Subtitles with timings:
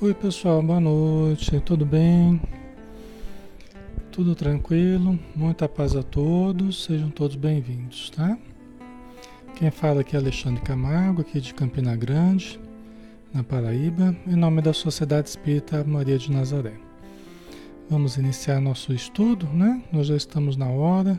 [0.00, 2.40] Oi pessoal, boa noite, tudo bem?
[4.12, 5.18] Tudo tranquilo?
[5.34, 8.38] Muita paz a todos, sejam todos bem-vindos, tá?
[9.56, 12.60] Quem fala aqui é Alexandre Camargo, aqui de Campina Grande,
[13.34, 16.74] na Paraíba, em nome da Sociedade Espírita Maria de Nazaré.
[17.90, 19.82] Vamos iniciar nosso estudo, né?
[19.92, 21.18] Nós já estamos na hora,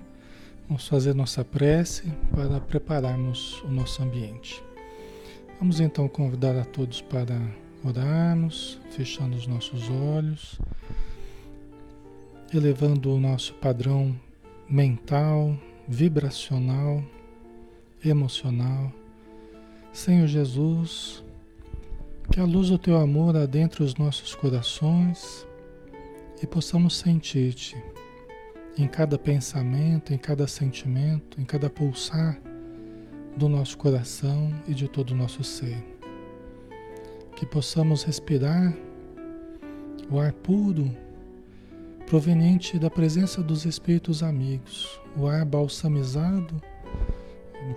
[0.69, 2.03] vamos fazer nossa prece
[2.33, 4.63] para prepararmos o nosso ambiente.
[5.59, 7.37] Vamos então convidar a todos para
[7.83, 10.59] orarmos, fechando os nossos olhos,
[12.53, 14.15] elevando o nosso padrão
[14.67, 15.57] mental,
[15.87, 17.03] vibracional,
[18.03, 18.91] emocional.
[19.93, 21.23] Senhor Jesus,
[22.31, 25.45] que a luz do teu amor adentre os nossos corações
[26.41, 27.75] e possamos sentir-te
[28.77, 32.39] em cada pensamento, em cada sentimento, em cada pulsar
[33.35, 35.98] do nosso coração e de todo o nosso ser
[37.39, 38.75] que possamos respirar
[40.11, 40.93] o ar puro
[42.05, 46.61] proveniente da presença dos espíritos amigos, o ar balsamizado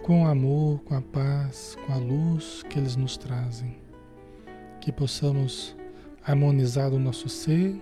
[0.03, 3.77] com o amor, com a paz, com a luz que eles nos trazem.
[4.81, 5.77] Que possamos
[6.27, 7.81] harmonizar o nosso ser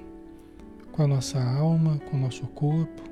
[0.93, 3.03] com a nossa alma, com o nosso corpo,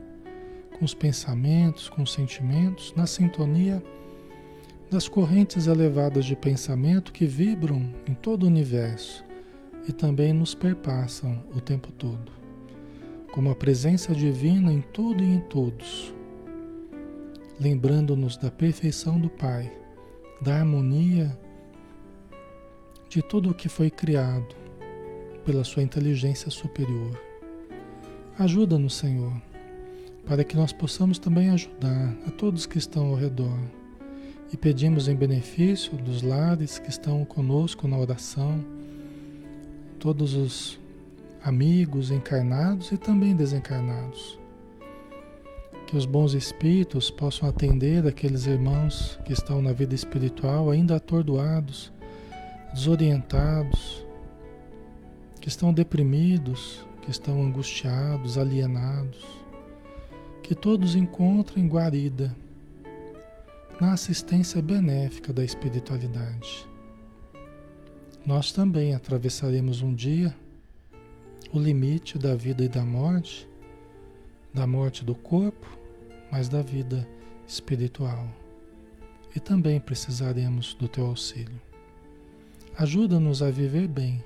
[0.78, 3.82] com os pensamentos, com os sentimentos, na sintonia
[4.90, 9.22] das correntes elevadas de pensamento que vibram em todo o universo
[9.86, 12.32] e também nos perpassam o tempo todo,
[13.30, 16.14] como a presença divina em tudo e em todos,
[17.60, 19.70] lembrando-nos da perfeição do Pai,
[20.40, 21.38] da harmonia
[23.10, 24.56] de tudo o que foi criado
[25.44, 27.18] pela Sua inteligência superior.
[28.38, 29.32] Ajuda-nos, Senhor,
[30.24, 33.58] para que nós possamos também ajudar a todos que estão ao redor
[34.52, 38.64] e pedimos em benefício dos lares que estão conosco na oração,
[39.98, 40.78] todos os
[41.44, 44.38] amigos encarnados e também desencarnados.
[45.86, 51.92] Que os bons espíritos possam atender aqueles irmãos que estão na vida espiritual ainda atordoados,
[52.72, 54.04] desorientados,
[55.40, 59.24] que estão deprimidos, que estão angustiados, alienados.
[60.42, 62.34] Que todos encontrem guarida
[63.80, 66.68] na assistência benéfica da espiritualidade.
[68.26, 70.34] Nós também atravessaremos um dia
[71.52, 73.48] o limite da vida e da morte,
[74.52, 75.66] da morte do corpo,
[76.30, 77.08] mas da vida
[77.46, 78.28] espiritual.
[79.34, 81.60] E também precisaremos do teu auxílio.
[82.76, 84.22] Ajuda-nos a viver bem,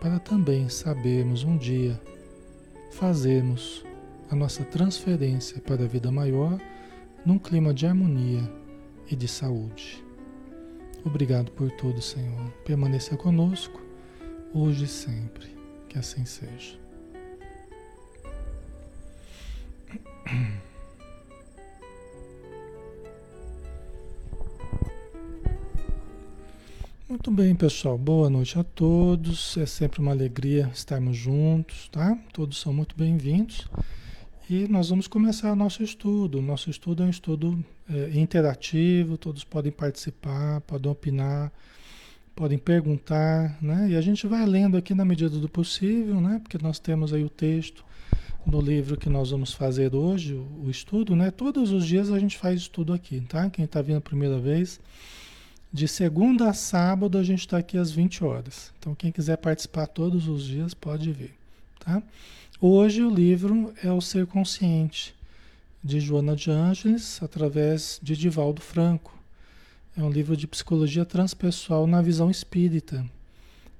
[0.00, 2.00] para também sabermos um dia
[2.90, 3.84] fazermos
[4.30, 6.58] a nossa transferência para a vida maior
[7.24, 8.61] num clima de harmonia
[9.10, 10.04] e de saúde.
[11.04, 12.50] Obrigado por tudo, Senhor.
[12.64, 13.80] Permaneça conosco,
[14.54, 15.50] hoje e sempre.
[15.88, 16.78] Que assim seja.
[27.12, 27.98] Muito bem, pessoal.
[27.98, 29.58] Boa noite a todos.
[29.58, 32.18] É sempre uma alegria estarmos juntos, tá?
[32.32, 33.68] Todos são muito bem-vindos.
[34.50, 36.42] E nós vamos começar nosso estudo.
[36.42, 41.52] Nosso estudo é um estudo é, interativo, todos podem participar, podem opinar,
[42.34, 43.90] podem perguntar, né?
[43.90, 46.40] E a gente vai lendo aqui na medida do possível, né?
[46.42, 47.84] Porque nós temos aí o texto
[48.44, 51.30] do livro que nós vamos fazer hoje, o, o estudo, né?
[51.30, 53.48] Todos os dias a gente faz estudo aqui, tá?
[53.48, 54.80] Quem está vindo a primeira vez,
[55.72, 58.72] de segunda a sábado a gente está aqui às 20 horas.
[58.78, 61.32] Então quem quiser participar todos os dias pode vir,
[61.78, 62.02] tá?
[62.64, 65.12] Hoje o livro é o Ser Consciente
[65.82, 69.18] de Joana de Ângeles, através de Divaldo Franco.
[69.96, 73.04] É um livro de psicologia transpessoal na visão espírita.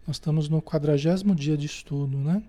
[0.04, 2.42] Nós estamos no quadragésimo dia de estudo, né?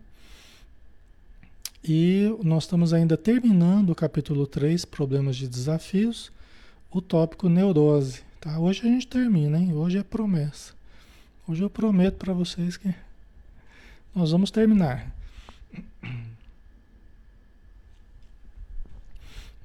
[1.84, 6.32] E nós estamos ainda terminando o capítulo 3, Problemas de Desafios,
[6.90, 8.24] o tópico neurose.
[8.42, 8.58] Tá?
[8.58, 9.72] Hoje a gente termina, hein?
[9.76, 10.74] Hoje é promessa.
[11.48, 12.92] Hoje eu prometo para vocês que
[14.16, 15.14] nós vamos terminar.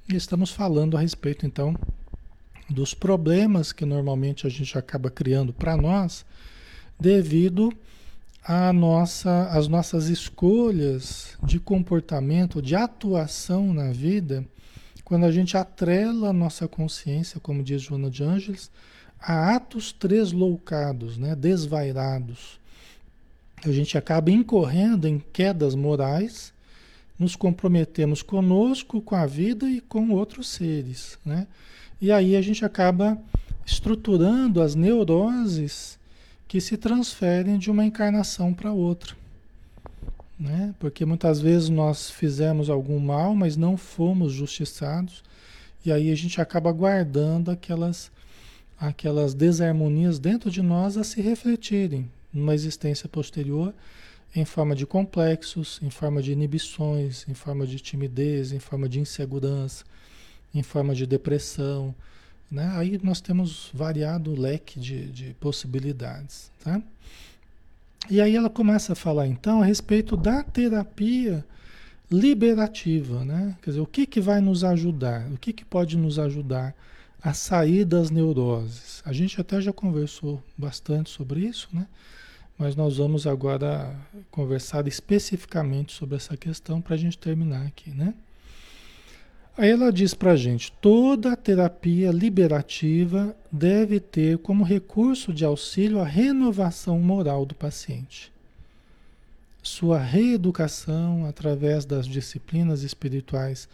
[0.07, 1.75] Estamos falando a respeito, então,
[2.69, 6.25] dos problemas que normalmente a gente acaba criando para nós
[6.99, 7.71] devido
[8.43, 14.43] a nossa, às nossas escolhas de comportamento, de atuação na vida,
[15.03, 18.71] quando a gente atrela a nossa consciência, como diz Joana de Ângeles,
[19.19, 22.58] a atos tresloucados, né, desvairados.
[23.65, 26.53] A gente acaba incorrendo em quedas morais
[27.19, 31.45] nos comprometemos conosco, com a vida e com outros seres, né?
[32.01, 33.17] E aí a gente acaba
[33.65, 35.99] estruturando as neuroses
[36.47, 39.15] que se transferem de uma encarnação para outra.
[40.39, 40.73] Né?
[40.79, 45.21] Porque muitas vezes nós fizemos algum mal, mas não fomos justiçados,
[45.85, 48.09] e aí a gente acaba guardando aquelas,
[48.79, 53.73] aquelas desarmonias dentro de nós a se refletirem numa existência posterior
[54.35, 58.99] em forma de complexos, em forma de inibições, em forma de timidez, em forma de
[58.99, 59.83] insegurança,
[60.53, 61.95] em forma de depressão.
[62.51, 62.71] Né?
[62.75, 66.51] Aí nós temos variado leque de, de possibilidades.
[66.63, 66.81] Tá?
[68.09, 71.43] E aí ela começa a falar então a respeito da terapia
[72.11, 73.55] liberativa, né?
[73.61, 75.27] Quer dizer, o que, que vai nos ajudar?
[75.31, 76.75] O que, que pode nos ajudar
[77.21, 79.01] a sair das neuroses?
[79.05, 81.87] A gente até já conversou bastante sobre isso, né?
[82.57, 83.95] Mas nós vamos agora
[84.29, 88.13] conversar especificamente sobre essa questão para a gente terminar aqui, né?
[89.57, 95.99] Aí ela diz para a gente: toda terapia liberativa deve ter como recurso de auxílio
[95.99, 98.31] a renovação moral do paciente.
[99.61, 103.67] Sua reeducação através das disciplinas espirituais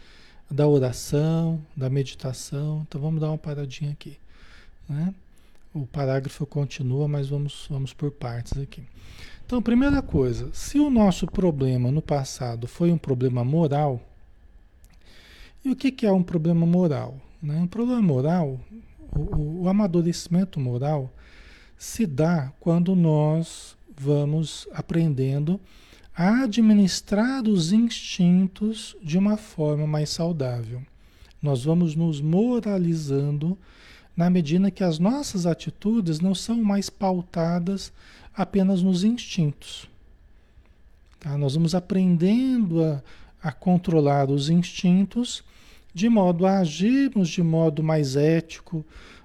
[0.50, 2.84] da oração, da meditação.
[2.86, 4.18] Então vamos dar uma paradinha aqui.
[4.88, 5.14] Né?
[5.74, 8.82] O parágrafo continua, mas vamos, vamos por partes aqui.
[9.44, 14.00] Então, primeira coisa, se o nosso problema no passado foi um problema moral,
[15.64, 17.20] e o que, que é um problema moral?
[17.42, 17.56] Né?
[17.60, 18.60] Um problema moral,
[19.14, 21.12] o, o amadurecimento moral,
[21.78, 25.60] se dá quando nós vamos aprendendo
[26.16, 30.82] a administrar os instintos de uma forma mais saudável.
[31.42, 33.56] Nós vamos nos moralizando
[34.16, 37.92] na medida que as nossas atitudes não são mais pautadas
[38.34, 39.86] apenas nos instintos.
[41.20, 41.36] Tá?
[41.36, 43.02] Nós vamos aprendendo a,
[43.42, 45.44] a controlar os instintos
[45.92, 48.84] de modo a agirmos de modo mais ético,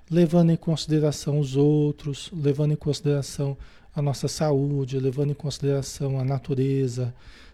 [0.09, 3.57] levando em consideração os outros, levando em consideração
[3.95, 7.13] a nossa saúde, levando em consideração a natureza,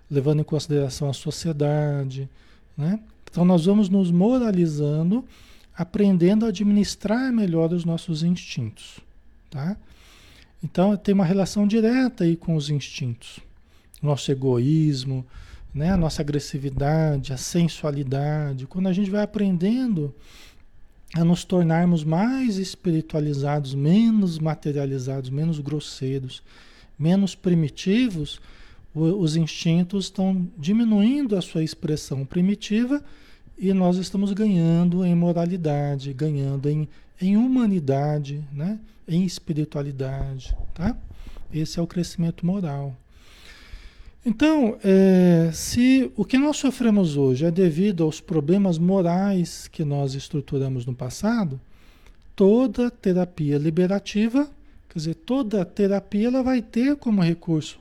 [0.10, 2.30] levando em consideração a sociedade,
[2.78, 3.00] né?
[3.30, 5.26] Então nós vamos nos moralizando,
[5.76, 9.00] aprendendo a administrar melhor os nossos instintos,
[9.50, 9.76] tá?
[10.64, 13.40] Então tem uma relação direta aí com os instintos.
[14.02, 15.26] Nosso egoísmo,
[15.74, 15.92] né?
[15.92, 18.66] a nossa agressividade, a sensualidade.
[18.66, 20.14] Quando a gente vai aprendendo
[21.16, 26.44] a nos tornarmos mais espiritualizados, menos materializados, menos grosseiros,
[27.00, 28.40] menos primitivos,
[28.94, 33.04] os instintos estão diminuindo a sua expressão primitiva
[33.58, 36.88] e nós estamos ganhando em moralidade, ganhando em,
[37.22, 38.80] em humanidade, né?
[39.08, 40.56] em espiritualidade.
[40.74, 40.98] Tá?
[41.54, 42.96] Esse é o crescimento moral.
[44.28, 50.16] Então, é, se o que nós sofremos hoje é devido aos problemas morais que nós
[50.16, 51.58] estruturamos no passado,
[52.36, 54.52] toda terapia liberativa,
[54.90, 57.80] quer dizer, toda terapia ela vai ter como recurso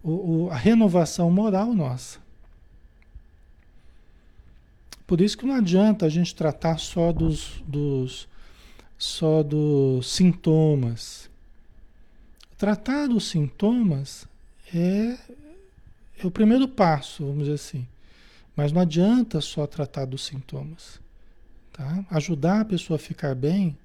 [0.00, 2.20] o, o, a renovação moral nossa.
[5.08, 8.28] Por isso que não adianta a gente tratar só dos, dos,
[8.96, 11.28] só dos sintomas.
[12.56, 14.24] Tratar dos sintomas
[14.72, 15.16] é
[16.20, 17.86] é o primeiro passo, vamos dizer assim.
[18.56, 21.00] Mas não adianta só tratar dos sintomas.
[21.72, 22.04] Tá?
[22.10, 23.76] Ajudar a pessoa a ficar bem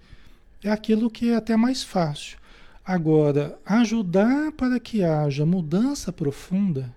[0.63, 2.37] é aquilo que é até mais fácil.
[2.83, 6.93] Agora, ajudar para que haja mudança profunda,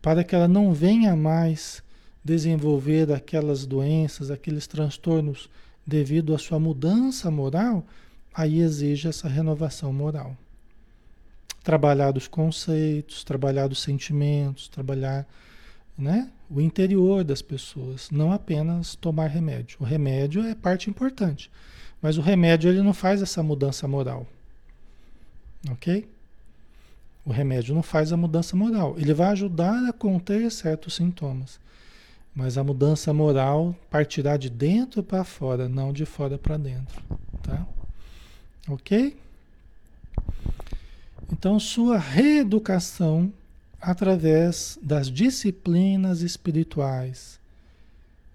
[0.00, 1.82] para que ela não venha mais
[2.24, 5.50] desenvolver aquelas doenças, aqueles transtornos
[5.86, 7.84] devido à sua mudança moral,
[8.32, 10.36] aí exige essa renovação moral
[11.66, 15.26] trabalhar os conceitos, trabalhar os sentimentos, trabalhar
[15.98, 19.76] né, o interior das pessoas, não apenas tomar remédio.
[19.80, 21.50] O remédio é parte importante,
[22.00, 24.24] mas o remédio ele não faz essa mudança moral.
[25.68, 26.08] Ok?
[27.24, 28.94] O remédio não faz a mudança moral.
[28.96, 31.58] Ele vai ajudar a conter certos sintomas.
[32.32, 37.02] Mas a mudança moral partirá de dentro para fora, não de fora para dentro.
[37.42, 37.66] Tá?
[38.68, 39.16] Ok?
[41.32, 43.32] Então, sua reeducação
[43.80, 47.38] através das disciplinas espirituais,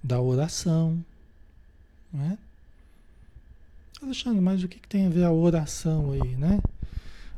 [0.04, 1.04] da oração.
[2.12, 2.38] Né?
[4.02, 6.60] Alexandre, mas o que, tem a ver a oração aí, né?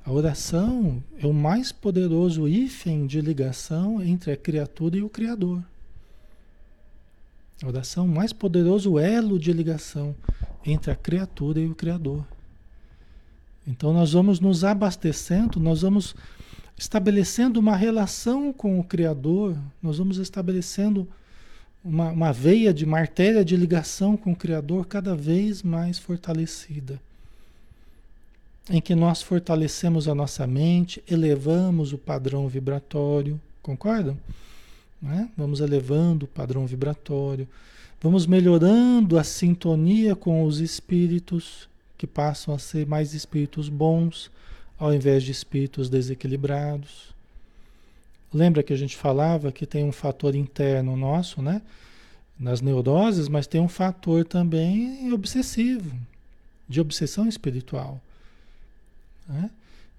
[0.06, 5.64] A oração é o mais poderoso hífen de ligação entre a criatura e o Criador.
[7.62, 10.14] A oração é o mais poderoso elo de ligação
[10.66, 12.26] entre a criatura e o Criador.
[13.66, 16.16] Então nós vamos nos abastecendo, nós vamos
[16.78, 21.08] estabelecendo uma relação com o Criador, nós vamos estabelecendo
[21.84, 27.00] uma, uma veia de martéria de ligação com o Criador cada vez mais fortalecida.
[28.70, 34.18] em que nós fortalecemos a nossa mente, elevamos o padrão vibratório, concordam?
[35.02, 35.30] Né?
[35.38, 37.46] Vamos elevando o padrão vibratório,
[38.02, 41.68] vamos melhorando a sintonia com os espíritos,
[42.04, 44.30] que passam a ser mais espíritos bons,
[44.78, 47.16] ao invés de espíritos desequilibrados.
[48.34, 51.62] Lembra que a gente falava que tem um fator interno nosso, né?
[52.38, 55.96] Nas neuroses, mas tem um fator também obsessivo,
[56.68, 58.02] de obsessão espiritual.
[59.26, 59.50] Né?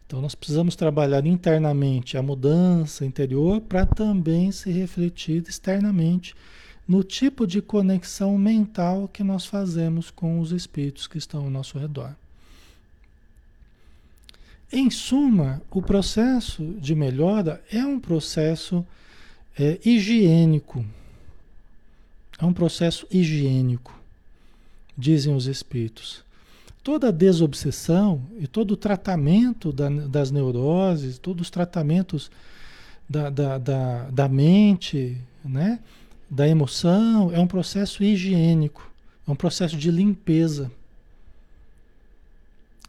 [0.06, 6.34] Então nós precisamos trabalhar internamente a mudança interior para também se refletir externamente
[6.86, 11.78] no tipo de conexão mental que nós fazemos com os espíritos que estão ao nosso
[11.78, 12.14] redor.
[14.70, 18.84] Em suma, o processo de melhora é um processo
[19.58, 20.84] é, higiênico.
[22.38, 23.96] É um processo higiênico,
[24.98, 26.24] dizem os espíritos.
[26.82, 32.30] Toda desobsessão e todo o tratamento da, das neuroses, todos os tratamentos
[33.08, 35.78] da, da, da, da mente, né?
[36.34, 38.90] Da emoção, é um processo higiênico,
[39.26, 40.68] é um processo de limpeza.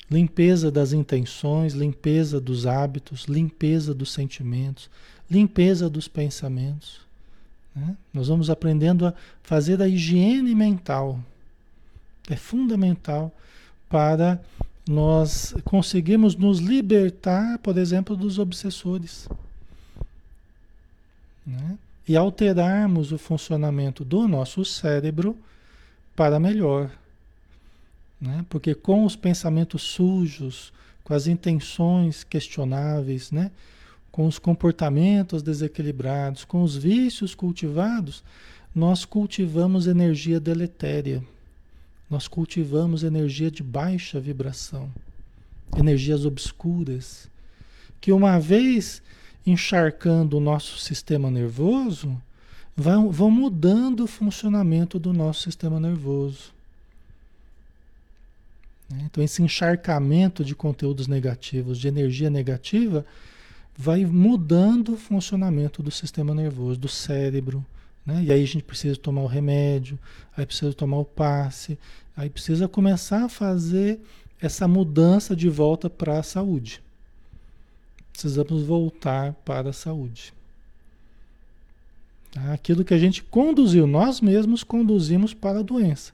[0.10, 4.90] Limpeza das intenções, limpeza dos hábitos, limpeza dos sentimentos,
[5.30, 7.02] limpeza dos pensamentos.
[7.76, 7.96] Né?
[8.12, 11.20] Nós vamos aprendendo a fazer a higiene mental.
[12.28, 13.32] É fundamental
[13.88, 14.42] para
[14.88, 19.30] nós conseguirmos nos libertar, por exemplo, dos obsessores.
[21.46, 21.78] Né?
[22.08, 25.38] E alterarmos o funcionamento do nosso cérebro
[26.16, 26.92] para melhor.
[28.22, 28.46] Né?
[28.50, 30.72] Porque com os pensamentos sujos,
[31.04, 33.52] com as intenções questionáveis, né?
[34.12, 38.24] com os comportamentos desequilibrados, com os vícios cultivados,
[38.74, 41.24] nós cultivamos energia deletéria.
[42.10, 44.92] Nós cultivamos energia de baixa vibração,
[45.76, 47.28] energias obscuras,
[48.00, 49.02] que uma vez
[49.46, 52.20] encharcando o nosso sistema nervoso,
[52.76, 56.54] vão, vão mudando o funcionamento do nosso sistema nervoso.
[58.90, 59.04] Né?
[59.06, 63.06] Então, esse encharcamento de conteúdos negativos, de energia negativa,
[63.78, 67.66] vai mudando o funcionamento do sistema nervoso, do cérebro.
[68.06, 68.24] Né?
[68.26, 69.98] E aí a gente precisa tomar o remédio,
[70.36, 71.78] aí precisa tomar o passe,
[72.16, 74.00] aí precisa começar a fazer
[74.42, 76.82] essa mudança de volta para a saúde.
[78.16, 80.34] Precisamos voltar para a saúde.
[82.32, 82.54] Tá?
[82.54, 86.14] Aquilo que a gente conduziu, nós mesmos conduzimos para a doença.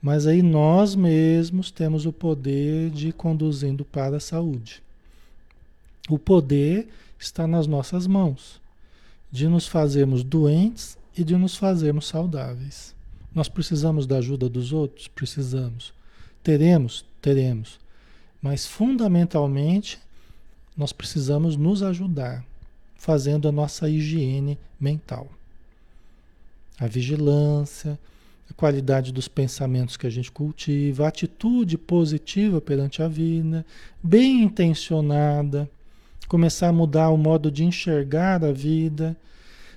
[0.00, 4.80] Mas aí nós mesmos temos o poder de ir conduzindo para a saúde.
[6.08, 8.60] O poder está nas nossas mãos,
[9.28, 12.94] de nos fazermos doentes e de nos fazermos saudáveis.
[13.34, 15.08] Nós precisamos da ajuda dos outros?
[15.08, 15.92] Precisamos.
[16.40, 17.04] Teremos?
[17.20, 17.80] Teremos.
[18.40, 19.98] Mas fundamentalmente,
[20.76, 22.44] nós precisamos nos ajudar,
[22.96, 25.28] fazendo a nossa higiene mental.
[26.78, 27.98] A vigilância,
[28.50, 33.64] a qualidade dos pensamentos que a gente cultiva, a atitude positiva perante a vida,
[34.02, 35.68] bem intencionada,
[36.28, 39.16] começar a mudar o modo de enxergar a vida.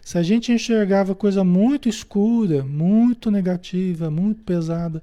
[0.01, 5.01] Se a gente enxergava coisa muito escura, muito negativa, muito pesada,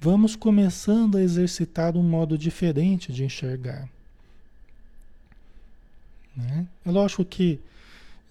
[0.00, 3.88] vamos começando a exercitar um modo diferente de enxergar.
[6.36, 6.66] Né?
[6.84, 7.58] É lógico que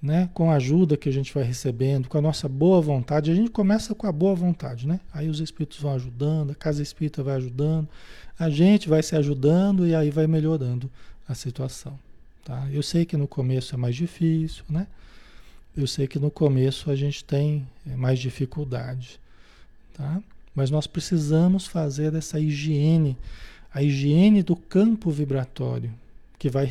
[0.06, 3.36] né, com a ajuda que a gente vai recebendo, com a nossa boa vontade, a
[3.36, 5.00] gente começa com a boa vontade, né?
[5.12, 7.90] Aí os espíritos vão ajudando, a casa espírita vai ajudando,
[8.38, 10.92] a gente vai se ajudando e aí vai melhorando
[11.28, 11.98] a situação,
[12.44, 12.68] tá?
[12.72, 14.86] Eu sei que no começo é mais difícil, né?
[15.76, 19.20] Eu sei que no começo a gente tem é, mais dificuldade,
[19.94, 20.22] tá?
[20.54, 23.18] Mas nós precisamos fazer essa higiene,
[23.74, 25.92] a higiene do campo vibratório,
[26.38, 26.66] que vai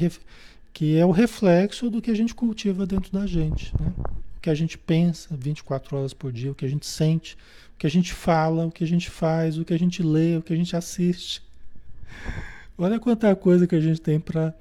[0.74, 3.72] que é o reflexo do que a gente cultiva dentro da gente.
[3.80, 3.92] Né?
[4.36, 7.38] O que a gente pensa 24 horas por dia, o que a gente sente,
[7.76, 10.36] o que a gente fala, o que a gente faz, o que a gente lê,
[10.36, 11.40] o que a gente assiste.
[12.76, 14.52] Olha quanta coisa que a gente tem para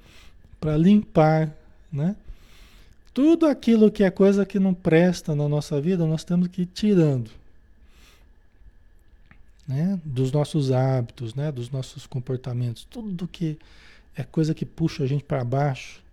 [0.78, 1.52] limpar,
[1.92, 2.14] né?
[3.12, 6.66] Tudo aquilo que é coisa que não presta na nossa vida, nós temos que ir
[6.66, 7.30] tirando.
[9.66, 10.00] Né?
[10.04, 11.50] Dos nossos hábitos, né?
[11.52, 12.84] dos nossos comportamentos.
[12.84, 13.56] Tudo que
[14.16, 16.03] é coisa que puxa a gente para baixo,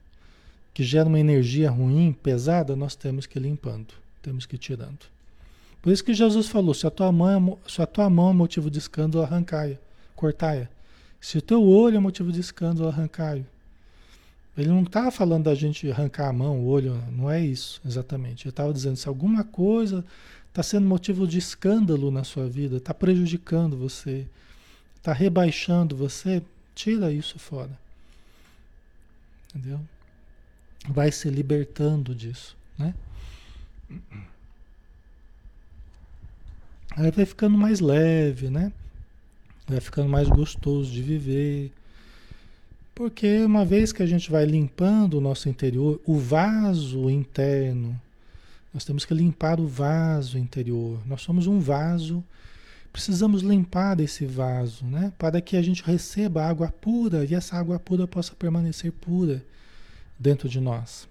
[0.73, 4.99] que gera uma energia ruim, pesada, nós temos que ir limpando, temos que ir tirando.
[5.81, 8.33] Por isso que Jesus falou: se a tua mão é, se a tua mão é
[8.33, 9.77] motivo de escândalo, arrancai-a,
[10.15, 10.67] cortai-a.
[11.19, 13.45] Se o teu olho é motivo de escândalo, arrancai-o.
[14.57, 18.46] Ele não estava falando da gente arrancar a mão, o olho, não é isso exatamente.
[18.46, 20.05] Ele estava dizendo: se alguma coisa
[20.50, 24.27] está sendo motivo de escândalo na sua vida, está prejudicando você,
[24.98, 26.43] está rebaixando você,
[26.74, 27.77] Tira isso fora.
[29.53, 29.79] Entendeu?
[30.89, 32.94] Vai se libertando disso, né?
[36.96, 38.72] Aí vai ficando mais leve, né?
[39.67, 41.72] Vai ficando mais gostoso de viver.
[42.96, 48.00] Porque uma vez que a gente vai limpando o nosso interior, o vaso interno,
[48.74, 51.00] nós temos que limpar o vaso interior.
[51.05, 52.24] Nós somos um vaso,
[52.91, 55.13] precisamos limpar esse vaso, né?
[55.17, 59.44] Para que a gente receba água pura e essa água pura possa permanecer pura
[60.22, 61.10] dentro de nós.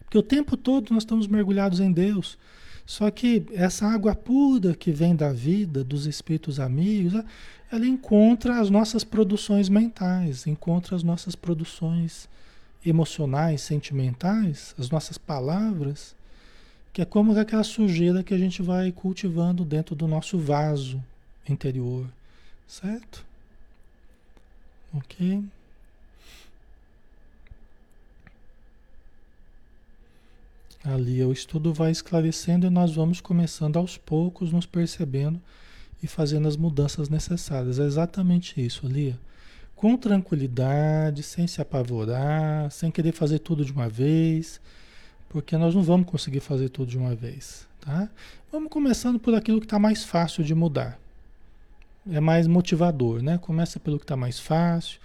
[0.00, 2.38] Porque o tempo todo nós estamos mergulhados em Deus.
[2.86, 7.12] Só que essa água pura que vem da vida, dos espíritos amigos,
[7.70, 12.28] ela encontra as nossas produções mentais, encontra as nossas produções
[12.84, 16.14] emocionais, sentimentais, as nossas palavras,
[16.92, 21.02] que é como aquela sujeira que a gente vai cultivando dentro do nosso vaso
[21.48, 22.06] interior,
[22.68, 23.26] certo?
[24.94, 25.42] Ok?
[30.86, 35.40] Ali o estudo vai esclarecendo e nós vamos começando aos poucos, nos percebendo
[36.00, 37.80] e fazendo as mudanças necessárias.
[37.80, 39.18] É exatamente isso, Lia.
[39.74, 44.60] Com tranquilidade, sem se apavorar, sem querer fazer tudo de uma vez,
[45.28, 48.08] porque nós não vamos conseguir fazer tudo de uma vez, tá?
[48.52, 51.00] Vamos começando por aquilo que está mais fácil de mudar.
[52.08, 53.38] É mais motivador, né?
[53.38, 55.00] Começa pelo que está mais fácil,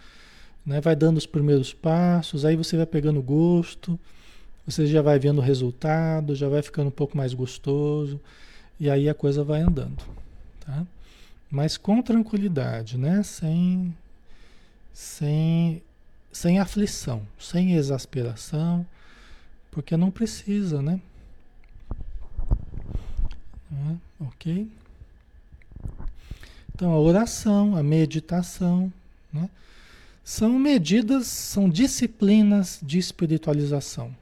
[0.64, 0.80] né?
[0.80, 4.00] vai dando os primeiros passos, aí você vai pegando gosto,
[4.66, 8.20] você já vai vendo o resultado, já vai ficando um pouco mais gostoso,
[8.80, 10.04] e aí a coisa vai andando.
[10.60, 10.86] Tá?
[11.50, 13.24] Mas com tranquilidade, né?
[13.24, 13.96] Sem,
[14.94, 15.82] sem,
[16.32, 18.86] sem aflição, sem exasperação,
[19.70, 21.00] porque não precisa, né?
[23.74, 24.70] Ah, ok?
[26.74, 28.92] Então, a oração, a meditação,
[29.32, 29.50] né?
[30.24, 34.16] São medidas, são disciplinas de espiritualização.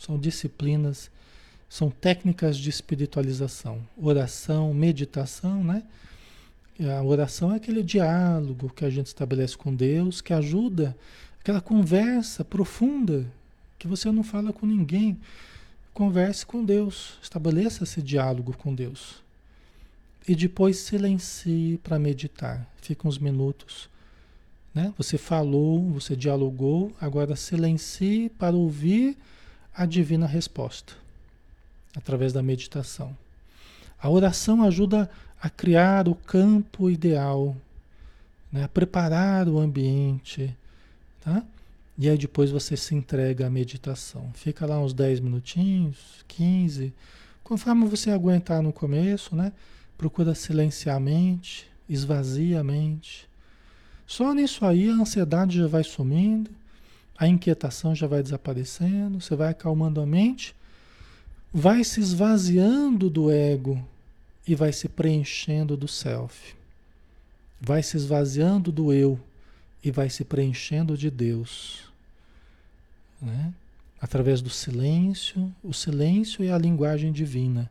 [0.00, 1.10] São disciplinas
[1.70, 5.84] são técnicas de espiritualização, oração, meditação, né?
[6.98, 10.96] A oração é aquele diálogo que a gente estabelece com Deus, que ajuda
[11.38, 13.24] aquela conversa profunda
[13.78, 15.16] que você não fala com ninguém.
[15.94, 19.22] Converse com Deus, estabeleça esse diálogo com Deus.
[20.26, 22.68] E depois silencie para meditar.
[22.82, 23.88] Fica uns minutos.
[24.74, 24.92] Né?
[24.96, 29.16] Você falou, você dialogou, agora silencie para ouvir
[29.74, 30.94] a divina resposta
[31.96, 33.16] através da meditação.
[34.00, 37.56] A oração ajuda a criar o campo ideal,
[38.52, 38.64] né?
[38.64, 40.56] a preparar o ambiente,
[41.20, 41.42] tá?
[41.98, 44.30] E aí depois você se entrega à meditação.
[44.34, 46.94] Fica lá uns 10 minutinhos, 15,
[47.44, 49.52] conforme você aguentar no começo, né?
[49.98, 53.28] Procura silenciar a mente, esvazia a mente.
[54.06, 56.50] Só nisso aí a ansiedade já vai sumindo,
[57.20, 60.56] a inquietação já vai desaparecendo, você vai acalmando a mente
[61.52, 63.82] vai se esvaziando do ego
[64.46, 66.54] e vai se preenchendo do self.
[67.60, 69.18] Vai se esvaziando do eu
[69.82, 71.90] e vai se preenchendo de Deus.
[73.20, 73.52] Né?
[74.00, 77.70] Através do silêncio, o silêncio é a linguagem divina.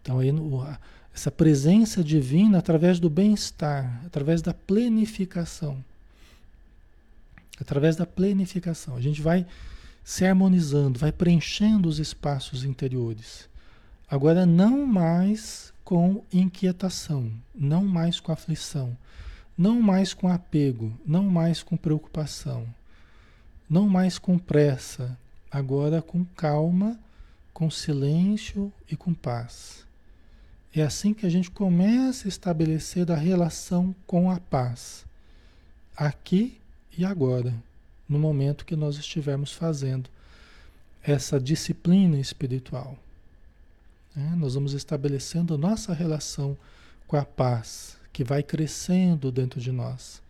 [0.00, 0.30] Então, aí,
[1.14, 5.84] essa presença divina através do bem-estar, através da plenificação.
[7.60, 8.96] Através da plenificação.
[8.96, 9.46] A gente vai
[10.02, 13.48] se harmonizando, vai preenchendo os espaços interiores.
[14.08, 18.96] Agora, não mais com inquietação, não mais com aflição,
[19.56, 22.66] não mais com apego, não mais com preocupação,
[23.68, 25.16] não mais com pressa,
[25.50, 26.98] agora com calma,
[27.52, 29.86] com silêncio e com paz.
[30.74, 35.06] É assim que a gente começa a estabelecer a relação com a paz,
[35.96, 36.60] aqui
[36.96, 37.54] e agora
[38.08, 40.08] no momento que nós estivermos fazendo
[41.02, 42.96] essa disciplina espiritual.
[44.16, 46.56] É, nós vamos estabelecendo nossa relação
[47.06, 50.22] com a paz, que vai crescendo dentro de nós,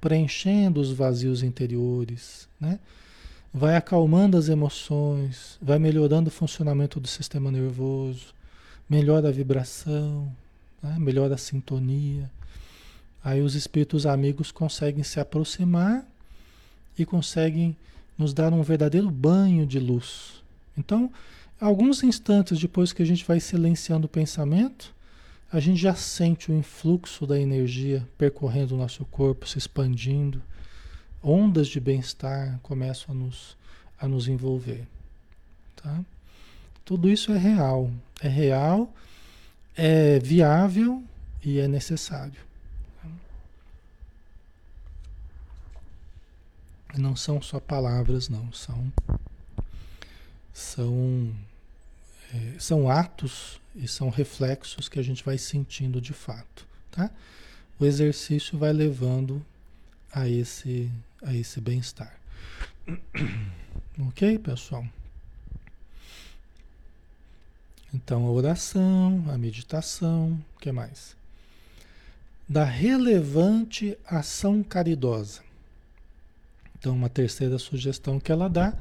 [0.00, 2.78] preenchendo os vazios interiores, né?
[3.52, 8.34] vai acalmando as emoções, vai melhorando o funcionamento do sistema nervoso,
[8.88, 10.30] melhora a vibração,
[10.82, 10.96] né?
[10.98, 12.30] melhora a sintonia.
[13.24, 16.04] Aí os espíritos amigos conseguem se aproximar
[16.98, 17.76] e conseguem
[18.18, 20.42] nos dar um verdadeiro banho de luz.
[20.76, 21.10] Então,
[21.60, 24.94] alguns instantes depois que a gente vai silenciando o pensamento,
[25.52, 30.42] a gente já sente o influxo da energia percorrendo o nosso corpo, se expandindo.
[31.22, 33.56] Ondas de bem-estar começam a nos,
[34.00, 34.88] a nos envolver.
[35.76, 36.00] Tá?
[36.84, 37.90] Tudo isso é real.
[38.20, 38.92] É real,
[39.76, 41.02] é viável
[41.44, 42.51] e é necessário.
[46.96, 48.52] Não são só palavras, não.
[48.52, 48.92] São,
[50.52, 51.34] são,
[52.34, 56.66] é, são atos e são reflexos que a gente vai sentindo de fato.
[56.90, 57.10] Tá?
[57.78, 59.44] O exercício vai levando
[60.12, 60.90] a esse,
[61.22, 62.14] a esse bem-estar.
[64.08, 64.86] ok, pessoal?
[67.94, 71.16] Então, a oração, a meditação, o que mais?
[72.48, 75.42] Da relevante ação caridosa.
[76.82, 78.74] Então, uma terceira sugestão que ela dá,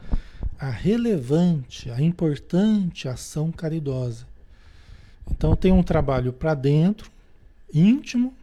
[0.57, 4.25] a relevante, a importante ação caridosa.
[5.29, 7.11] Então, tem um trabalho para dentro,
[7.71, 8.33] íntimo,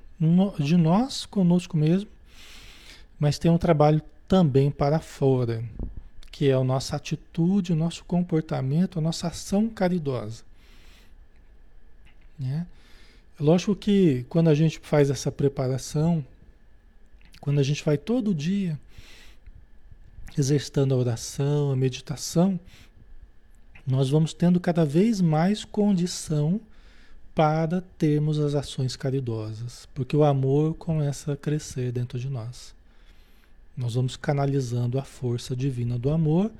[0.61, 2.09] de nós conosco mesmo,
[3.19, 5.65] mas tem um trabalho também para fora,
[6.31, 10.45] que é a nossa atitude, o nosso comportamento, a nossa ação caridosa.
[12.39, 12.65] Né?
[13.41, 16.25] Lógico que quando a gente faz essa preparação,
[17.41, 18.79] quando a gente vai todo dia
[20.41, 22.59] exercitando a oração, a meditação,
[23.87, 26.61] nós vamos tendo cada vez mais condição
[27.35, 32.75] para termos as ações caridosas, porque o amor começa a crescer dentro de nós.
[33.77, 36.51] Nós vamos canalizando a força divina do amor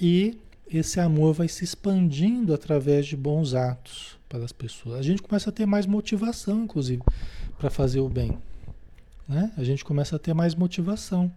[0.00, 0.38] e
[0.70, 5.00] esse amor vai se expandindo através de bons atos para as pessoas.
[5.00, 7.02] A gente começa a ter mais motivação, inclusive,
[7.58, 8.38] para fazer o bem.
[9.28, 9.52] Né?
[9.56, 11.30] A gente começa a ter mais motivação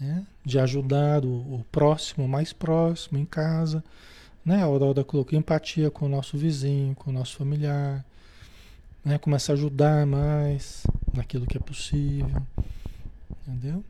[0.00, 0.26] né?
[0.44, 3.82] de ajudar o, o próximo, mais próximo, em casa.
[4.44, 4.62] Né?
[4.62, 8.04] A Aurora colocou empatia com o nosso vizinho, com o nosso familiar.
[9.04, 9.18] Né?
[9.18, 12.42] Começa a ajudar mais naquilo que é possível.
[13.46, 13.84] Entendeu?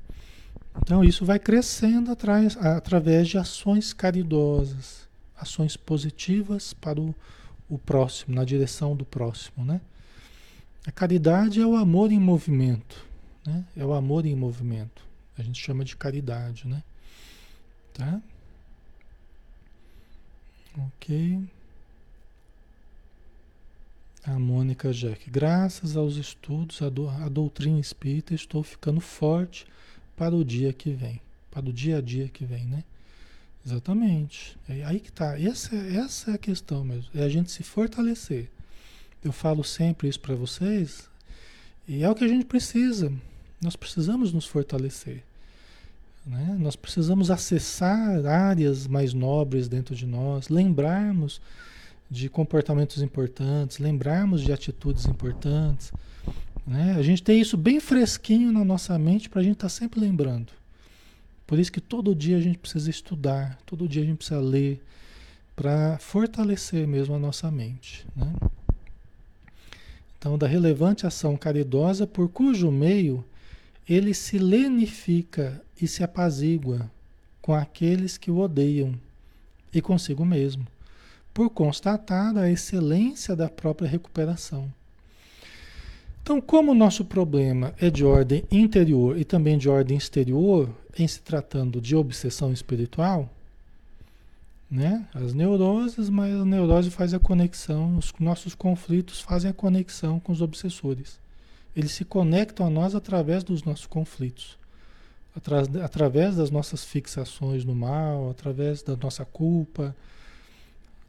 [0.83, 7.15] Então isso vai crescendo atras, através de ações caridosas, ações positivas para o,
[7.69, 9.81] o próximo, na direção do próximo, né?
[10.87, 13.05] A caridade é o amor em movimento,
[13.45, 13.65] né?
[13.77, 15.05] É o amor em movimento.
[15.39, 16.83] A gente chama de caridade, né?
[17.93, 18.21] Tá?
[20.79, 21.49] Ok.
[24.25, 25.31] A Mônica Jack.
[25.31, 29.67] Graças aos estudos, a, do, a doutrina espírita, estou ficando forte
[30.17, 31.21] para o dia que vem,
[31.51, 32.83] para o dia a dia que vem, né?
[33.65, 34.57] Exatamente.
[34.69, 35.39] É aí que tá.
[35.41, 37.11] Essa, essa é a questão mesmo.
[37.15, 38.49] É a gente se fortalecer.
[39.25, 41.09] Eu falo sempre isso para vocês
[41.89, 43.13] e é o que a gente precisa.
[43.61, 45.23] Nós precisamos nos fortalecer.
[46.27, 46.57] Né?
[46.59, 51.41] Nós precisamos acessar áreas mais nobres dentro de nós, lembrarmos
[52.11, 55.93] de comportamentos importantes, lembrarmos de atitudes importantes.
[56.67, 56.95] Né?
[56.99, 60.01] A gente tem isso bem fresquinho na nossa mente para a gente estar tá sempre
[60.01, 60.53] lembrando.
[61.47, 64.83] Por isso que todo dia a gente precisa estudar, todo dia a gente precisa ler,
[65.55, 68.07] para fortalecer mesmo a nossa mente.
[68.15, 68.31] Né?
[70.19, 73.25] Então, da relevante ação caridosa, por cujo meio
[73.89, 76.91] ele se lenifica e se apazigua
[77.41, 78.95] com aqueles que o odeiam
[79.73, 80.67] e consigo mesmo,
[81.33, 84.73] por constatar a excelência da própria recuperação.
[86.23, 90.69] Então, como o nosso problema é de ordem interior e também de ordem exterior,
[90.99, 93.31] em se tratando de obsessão espiritual,
[94.69, 95.07] né?
[95.15, 100.33] As neuroses, mas a neurose faz a conexão, os nossos conflitos fazem a conexão com
[100.33, 101.21] os obsessores.
[101.77, 104.59] Eles se conectam a nós através dos nossos conflitos,
[105.85, 109.95] através das nossas fixações no mal, através da nossa culpa,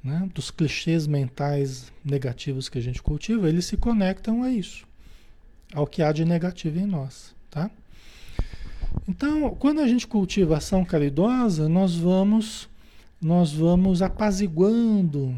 [0.03, 0.29] né?
[0.35, 4.85] dos clichês mentais negativos que a gente cultiva, eles se conectam a isso
[5.73, 7.69] ao que há de negativo em nós, tá?
[9.07, 12.69] Então, quando a gente cultiva ação caridosa, nós vamos
[13.19, 15.35] nós vamos apaziguando,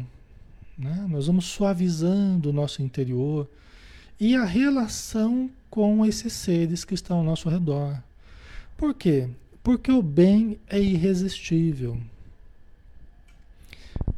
[0.76, 1.06] né?
[1.08, 3.48] Nós vamos suavizando o nosso interior
[4.20, 8.00] e a relação com esses seres que estão ao nosso redor.
[8.76, 9.30] Por quê?
[9.62, 11.98] Porque o bem é irresistível.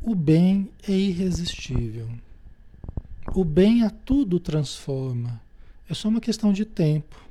[0.01, 2.09] O bem é irresistível.
[3.33, 5.41] O bem a tudo transforma.
[5.89, 7.23] É só uma questão de tempo.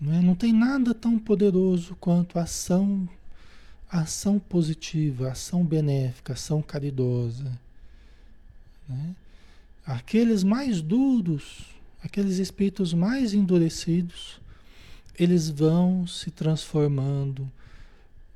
[0.00, 0.20] Não, é?
[0.20, 3.08] não tem nada tão poderoso quanto a ação,
[3.90, 7.58] a ação positiva, a ação benéfica, a ação caridosa.
[8.88, 9.16] Né?
[9.84, 11.66] Aqueles mais duros,
[12.02, 14.40] aqueles espíritos mais endurecidos,
[15.18, 17.50] eles vão se transformando,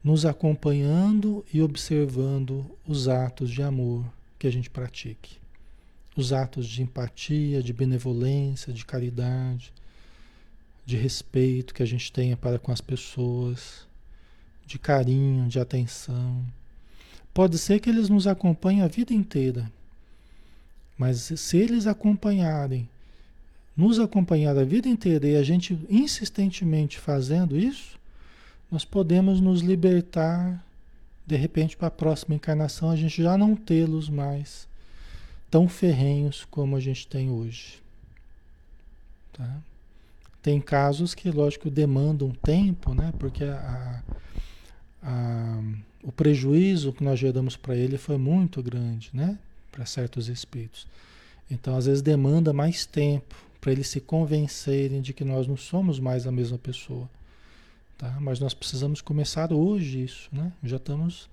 [0.03, 4.05] nos acompanhando e observando os atos de amor
[4.39, 5.39] que a gente pratique
[6.17, 9.73] os atos de empatia, de benevolência, de caridade,
[10.85, 13.87] de respeito que a gente tenha para com as pessoas,
[14.65, 16.43] de carinho, de atenção.
[17.35, 19.71] Pode ser que eles nos acompanhem a vida inteira,
[20.99, 22.89] mas se eles acompanharem
[23.77, 27.99] nos acompanhar a vida inteira e a gente insistentemente fazendo isso,
[28.71, 30.65] nós podemos nos libertar,
[31.27, 34.67] de repente, para a próxima encarnação, a gente já não tê-los mais
[35.51, 37.81] tão ferrenhos como a gente tem hoje.
[39.33, 39.59] Tá?
[40.43, 43.13] Tem casos que, lógico, demandam tempo, né?
[43.19, 44.03] Porque a,
[45.03, 45.63] a,
[46.03, 49.39] o prejuízo que nós geramos para ele foi muito grande, né?
[49.77, 50.87] Para certos espíritos.
[51.51, 56.01] Então, às vezes, demanda mais tempo para eles se convencerem de que nós não somos
[56.01, 57.07] mais a mesma pessoa.
[57.99, 58.17] Tá?
[58.19, 60.51] Mas nós precisamos começar hoje isso, né?
[60.65, 61.29] Já estamos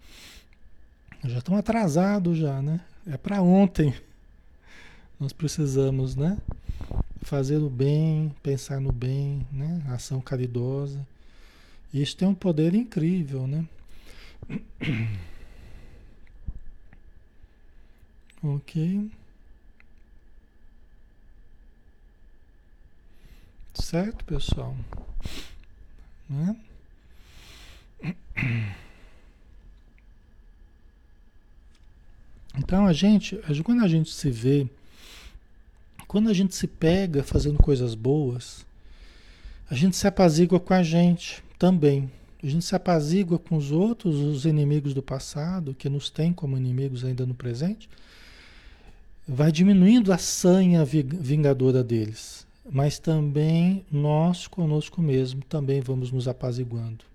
[1.23, 2.82] já estamos atrasados já, né?
[3.08, 3.93] É para ontem.
[5.17, 6.38] Nós precisamos, né?
[7.21, 9.82] Fazer o bem, pensar no bem, né?
[9.88, 11.08] Ação caridosa.
[11.93, 13.65] Isso tem um poder incrível, né?
[18.43, 19.10] Ok.
[23.73, 24.75] Certo, pessoal?
[26.29, 26.56] Né?
[32.58, 34.67] Então a gente, quando a gente se vê,
[36.08, 38.65] quando a gente se pega fazendo coisas boas,
[39.69, 42.12] a gente se apazigua com a gente também.
[42.43, 46.58] A gente se apazigua com os outros, os inimigos do passado, que nos têm como
[46.58, 47.89] inimigos ainda no presente,
[49.28, 57.06] vai diminuindo a sanha vingadora deles, mas também nós conosco mesmo também vamos nos apaziguando.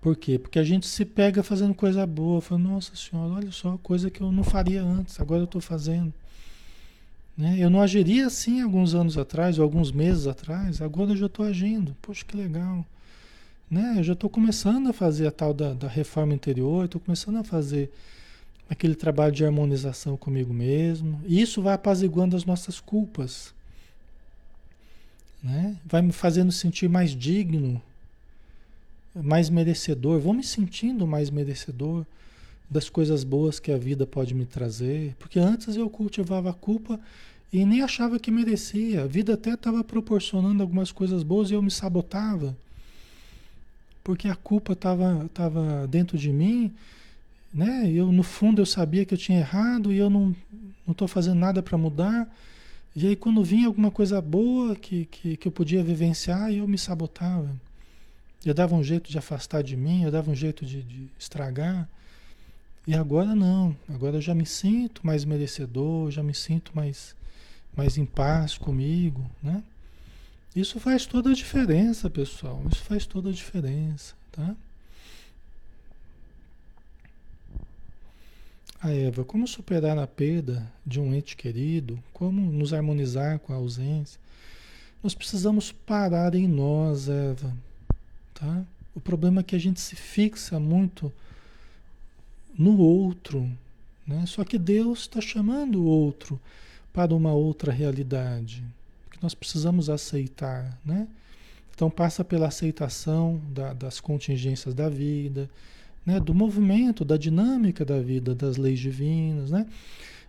[0.00, 0.38] Por quê?
[0.38, 4.20] Porque a gente se pega fazendo coisa boa, fala, nossa senhora, olha só, coisa que
[4.20, 6.12] eu não faria antes, agora eu estou fazendo.
[7.36, 7.56] Né?
[7.58, 11.44] Eu não agiria assim alguns anos atrás, ou alguns meses atrás, agora eu já estou
[11.44, 11.96] agindo.
[12.00, 12.86] Poxa, que legal.
[13.70, 13.94] Né?
[13.98, 17.44] Eu já estou começando a fazer a tal da, da reforma interior, estou começando a
[17.44, 17.90] fazer
[18.68, 21.20] aquele trabalho de harmonização comigo mesmo.
[21.26, 23.54] E isso vai apaziguando as nossas culpas.
[25.42, 25.76] Né?
[25.84, 27.80] Vai me fazendo sentir mais digno,
[29.14, 30.20] mais merecedor.
[30.20, 32.04] Vou me sentindo mais merecedor
[32.68, 35.14] das coisas boas que a vida pode me trazer.
[35.18, 36.98] Porque antes eu cultivava a culpa
[37.52, 39.04] e nem achava que merecia.
[39.04, 42.56] A vida até estava proporcionando algumas coisas boas e eu me sabotava.
[44.02, 46.72] Porque a culpa estava tava dentro de mim
[47.56, 47.90] né?
[47.90, 50.36] Eu no fundo eu sabia que eu tinha errado e eu não
[50.86, 52.28] não estou fazendo nada para mudar.
[52.94, 56.78] E aí quando vinha alguma coisa boa que, que, que eu podia vivenciar, eu me
[56.78, 57.50] sabotava.
[58.44, 61.88] Eu dava um jeito de afastar de mim, eu dava um jeito de, de estragar.
[62.86, 67.16] E agora não, agora eu já me sinto mais merecedor, já me sinto mais,
[67.76, 69.62] mais em paz comigo, né?
[70.54, 72.62] Isso faz toda a diferença, pessoal.
[72.70, 74.54] Isso faz toda a diferença, tá?
[78.86, 81.98] A Eva, como superar a perda de um ente querido?
[82.12, 84.20] Como nos harmonizar com a ausência?
[85.02, 87.52] Nós precisamos parar em nós, Eva.
[88.32, 88.64] Tá?
[88.94, 91.12] O problema é que a gente se fixa muito
[92.56, 93.50] no outro.
[94.06, 94.24] Né?
[94.24, 96.40] Só que Deus está chamando o outro
[96.92, 98.62] para uma outra realidade
[99.10, 100.78] que nós precisamos aceitar.
[100.84, 101.08] Né?
[101.74, 105.50] Então passa pela aceitação da, das contingências da vida,
[106.06, 109.66] né, do movimento, da dinâmica da vida, das leis divinas, né?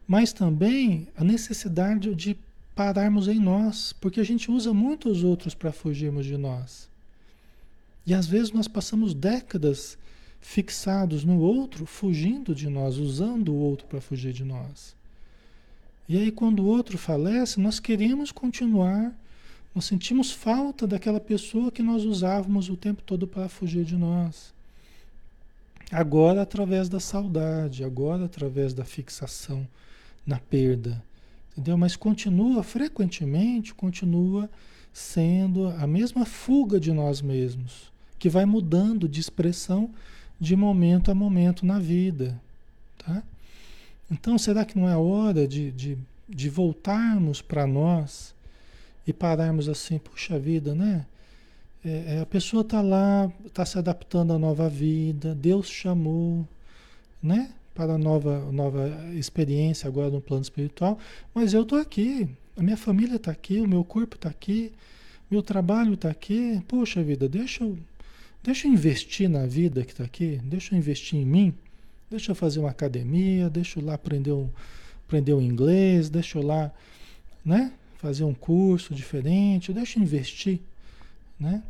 [0.07, 2.35] mas também a necessidade de
[2.75, 6.89] pararmos em nós, porque a gente usa muito os outros para fugirmos de nós.
[8.05, 9.97] E às vezes nós passamos décadas
[10.39, 14.95] fixados no outro, fugindo de nós, usando o outro para fugir de nós.
[16.07, 19.13] E aí, quando o outro falece, nós queremos continuar,
[19.75, 24.53] nós sentimos falta daquela pessoa que nós usávamos o tempo todo para fugir de nós.
[25.91, 29.67] Agora através da saudade, agora através da fixação
[30.25, 31.01] na perda.
[31.51, 31.77] Entendeu?
[31.77, 34.49] Mas continua frequentemente, continua
[34.91, 39.89] sendo a mesma fuga de nós mesmos, que vai mudando de expressão
[40.39, 42.39] de momento a momento na vida.
[42.97, 43.23] Tá?
[44.11, 45.97] Então, será que não é hora de, de,
[46.27, 48.35] de voltarmos para nós
[49.05, 51.05] e pararmos assim, puxa vida, né?
[51.87, 56.45] É, é, a pessoa está lá, está se adaptando à nova vida, Deus chamou,
[57.23, 57.49] né?
[57.73, 60.99] Para a nova, nova experiência agora no plano espiritual,
[61.33, 64.73] mas eu estou aqui, a minha família está aqui, o meu corpo está aqui,
[65.31, 66.61] meu trabalho está aqui.
[66.67, 67.77] Poxa vida, deixa eu,
[68.43, 71.53] deixa eu investir na vida que está aqui, deixa eu investir em mim,
[72.11, 74.49] deixa eu fazer uma academia, deixa eu lá aprender um,
[75.07, 76.69] aprender um inglês, deixa eu lá,
[77.45, 77.71] né?
[77.95, 80.59] Fazer um curso diferente, deixa eu investir
[81.39, 81.63] né?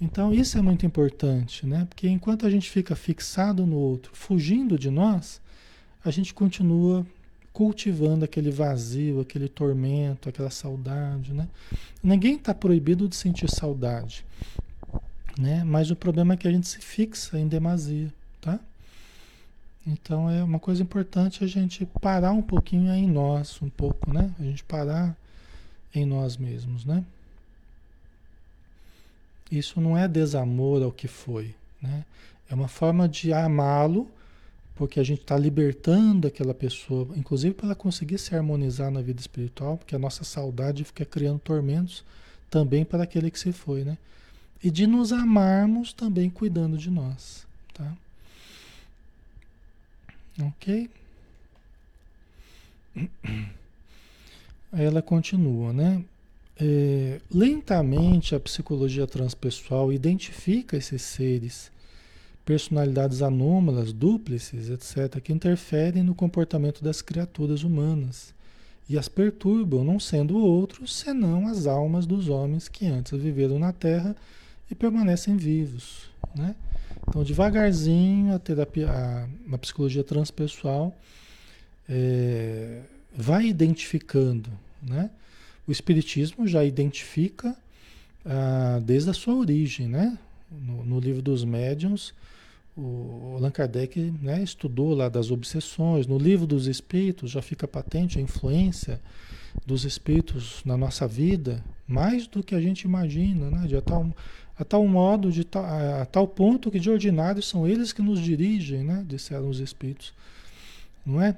[0.00, 1.86] Então isso é muito importante, né?
[1.88, 5.40] Porque enquanto a gente fica fixado no outro, fugindo de nós,
[6.04, 7.06] a gente continua
[7.52, 11.48] cultivando aquele vazio, aquele tormento, aquela saudade, né?
[12.02, 14.26] Ninguém está proibido de sentir saudade,
[15.38, 15.64] né?
[15.64, 18.12] Mas o problema é que a gente se fixa em demasia,
[18.42, 18.60] tá?
[19.86, 24.34] Então é uma coisa importante a gente parar um pouquinho em nós, um pouco, né?
[24.38, 25.16] A gente parar
[25.94, 27.02] em nós mesmos, né?
[29.50, 32.04] Isso não é desamor ao que foi, né?
[32.48, 34.08] É uma forma de amá-lo,
[34.74, 39.20] porque a gente está libertando aquela pessoa, inclusive para ela conseguir se harmonizar na vida
[39.20, 42.04] espiritual, porque a nossa saudade fica criando tormentos
[42.50, 43.96] também para aquele que se foi, né?
[44.62, 47.92] E de nos amarmos também cuidando de nós, tá?
[50.40, 50.90] Ok?
[54.72, 56.04] Aí ela continua, né?
[56.58, 61.70] É, lentamente a psicologia transpessoal identifica esses seres,
[62.46, 68.34] personalidades anômalas, dúplices, etc., que interferem no comportamento das criaturas humanas
[68.88, 73.72] e as perturbam, não sendo outros senão as almas dos homens que antes viveram na
[73.72, 74.16] Terra
[74.70, 76.08] e permanecem vivos.
[76.34, 76.54] Né?
[77.08, 80.96] Então, devagarzinho, a terapia, a, a psicologia transpessoal
[81.88, 82.82] é,
[83.14, 84.50] vai identificando,
[84.82, 85.10] né?
[85.66, 87.56] O Espiritismo já identifica
[88.24, 90.18] ah, desde a sua origem, né?
[90.50, 92.14] No, no livro dos médiuns,
[92.76, 96.06] o Allan Kardec né, estudou lá das obsessões.
[96.06, 99.00] No livro dos Espíritos já fica patente a influência
[99.64, 103.66] dos Espíritos na nossa vida, mais do que a gente imagina, né?
[103.66, 104.14] De tal,
[104.58, 108.02] a tal modo, de tal, a, a tal ponto que de ordinário são eles que
[108.02, 109.04] nos dirigem, né?
[109.08, 110.12] Disseram os Espíritos,
[111.04, 111.36] não é?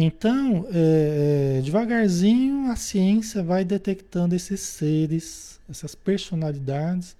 [0.00, 7.16] Então, é, é, devagarzinho, a ciência vai detectando esses seres, essas personalidades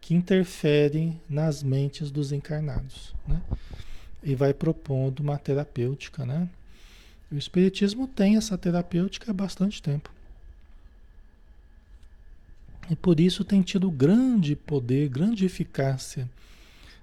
[0.00, 3.42] que interferem nas mentes dos encarnados, né?
[4.22, 6.48] E vai propondo uma terapêutica, né?
[7.32, 10.08] O Espiritismo tem essa terapêutica há bastante tempo.
[12.88, 16.30] E por isso tem tido grande poder, grande eficácia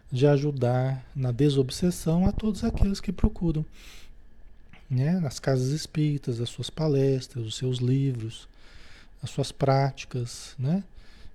[0.09, 3.65] de ajudar na desobsessão a todos aqueles que procuram
[4.89, 5.19] né?
[5.19, 8.47] nas casas espíritas, as suas palestras, os seus livros,
[9.21, 10.83] as suas práticas, né?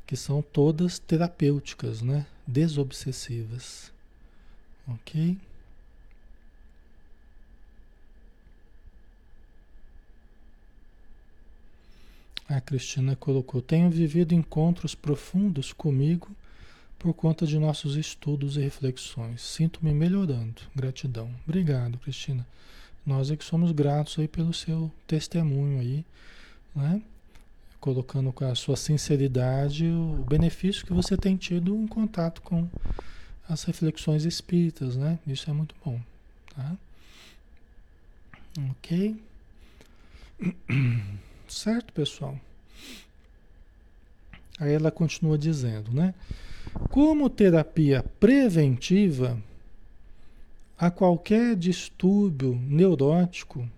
[0.07, 2.27] que são todas terapêuticas, né?
[2.47, 3.93] desobsessivas.
[4.87, 5.39] Ok?
[12.49, 16.31] A Cristina colocou: Tenho vivido encontros profundos comigo
[16.99, 19.41] por conta de nossos estudos e reflexões.
[19.41, 20.61] Sinto-me melhorando.
[20.77, 21.35] Gratidão.
[21.47, 22.47] Obrigado, Cristina.
[23.05, 26.05] Nós é que somos gratos aí pelo seu testemunho aí,
[26.75, 27.03] né?
[27.81, 32.69] Colocando com a sua sinceridade o benefício que você tem tido em contato com
[33.49, 35.19] as reflexões espíritas, né?
[35.27, 36.01] Isso é muito bom,
[36.55, 36.77] tá?
[38.71, 39.17] Ok?
[41.49, 42.39] Certo, pessoal?
[44.61, 46.15] Aí ela continua dizendo, né?
[46.89, 49.37] Como terapia preventiva,
[50.79, 53.69] a qualquer distúrbio neurótico,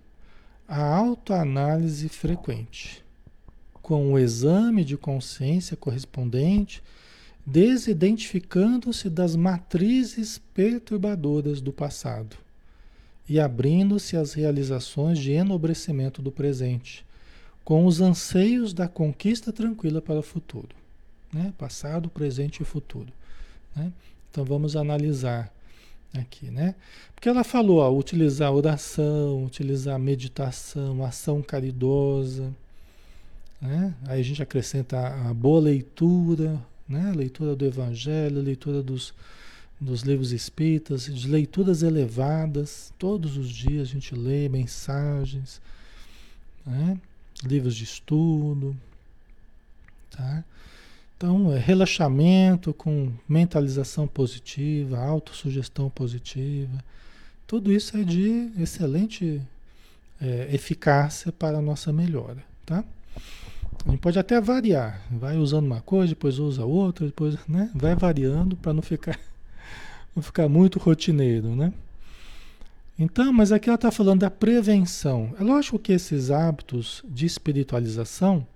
[0.66, 3.04] a autoanálise frequente,
[3.82, 6.82] com o exame de consciência correspondente,
[7.44, 12.36] desidentificando-se das matrizes perturbadoras do passado
[13.28, 17.04] e abrindo-se às realizações de enobrecimento do presente,
[17.64, 20.74] com os anseios da conquista tranquila para o futuro.
[21.32, 21.52] Né?
[21.56, 23.12] Passado, presente e futuro.
[23.74, 23.92] Né?
[24.30, 25.53] Então vamos analisar
[26.18, 26.74] aqui, né?
[27.14, 32.54] Porque ela falou, ó, utilizar oração, utilizar meditação, ação caridosa,
[33.60, 33.94] né?
[34.06, 37.12] Aí a gente acrescenta a boa leitura, né?
[37.14, 39.14] Leitura do Evangelho, leitura dos,
[39.80, 45.60] dos livros espíritas, de leituras elevadas, todos os dias a gente lê mensagens,
[46.64, 46.98] né?
[47.42, 48.76] Livros de estudo,
[50.10, 50.44] tá?
[51.24, 56.84] Então, é relaxamento com mentalização positiva, autossugestão positiva,
[57.46, 59.40] tudo isso é de excelente
[60.20, 62.84] é, eficácia para a nossa melhora, tá?
[63.86, 67.70] A gente pode até variar, vai usando uma coisa, depois usa outra, depois, né?
[67.74, 69.18] Vai variando para não ficar,
[70.14, 71.72] não ficar muito rotineiro, né?
[72.98, 75.34] Então, mas aqui ela está falando da prevenção.
[75.40, 78.46] É lógico que esses hábitos de espiritualização,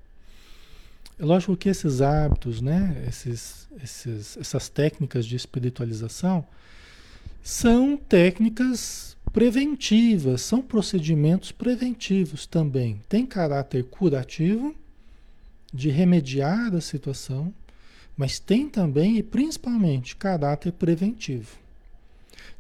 [1.19, 6.47] é lógico que esses hábitos, né, esses, esses, essas técnicas de espiritualização,
[7.43, 13.01] são técnicas preventivas, são procedimentos preventivos também.
[13.09, 14.75] Tem caráter curativo,
[15.73, 17.53] de remediar a situação,
[18.17, 21.57] mas tem também e principalmente caráter preventivo.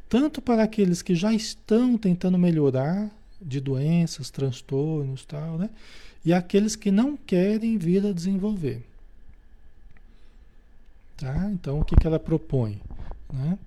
[0.09, 5.71] Tanto para aqueles que já estão tentando melhorar de doenças, transtornos, tal, né?
[6.25, 8.85] E aqueles que não querem vir a desenvolver.
[11.17, 11.51] Tá?
[11.51, 12.81] Então, o que, que ela propõe?
[13.33, 13.59] Né?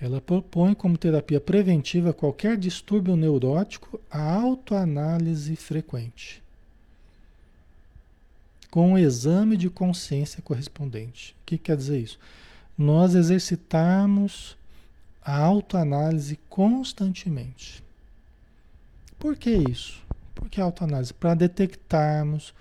[0.00, 6.42] Ela propõe como terapia preventiva qualquer distúrbio neurótico a autoanálise frequente,
[8.70, 11.34] com o exame de consciência correspondente.
[11.42, 12.18] O que quer dizer isso?
[12.76, 14.56] Nós exercitarmos
[15.24, 17.82] a autoanálise constantemente.
[19.18, 20.05] Por que isso?
[20.36, 21.12] Por que autoanálise?
[21.12, 22.54] Para detectarmos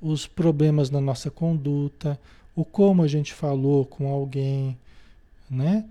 [0.00, 2.20] os problemas na nossa conduta,
[2.54, 4.78] o como a gente falou com alguém,
[5.50, 5.86] né?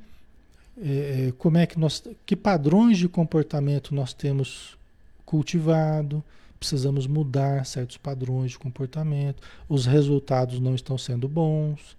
[0.81, 4.77] É, é, como é que nós, que padrões de comportamento nós temos
[5.25, 6.23] cultivado,
[6.59, 11.97] precisamos mudar certos padrões de comportamento, os resultados não estão sendo bons,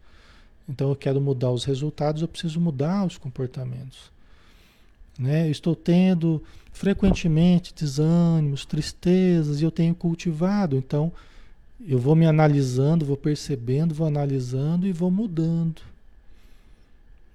[0.68, 4.14] então eu quero mudar os resultados, eu preciso mudar os comportamentos.
[5.19, 5.47] Né?
[5.47, 6.43] Eu estou tendo
[6.73, 11.12] frequentemente desânimos, tristezas, e eu tenho cultivado, então
[11.87, 15.83] eu vou me analisando, vou percebendo, vou analisando e vou mudando.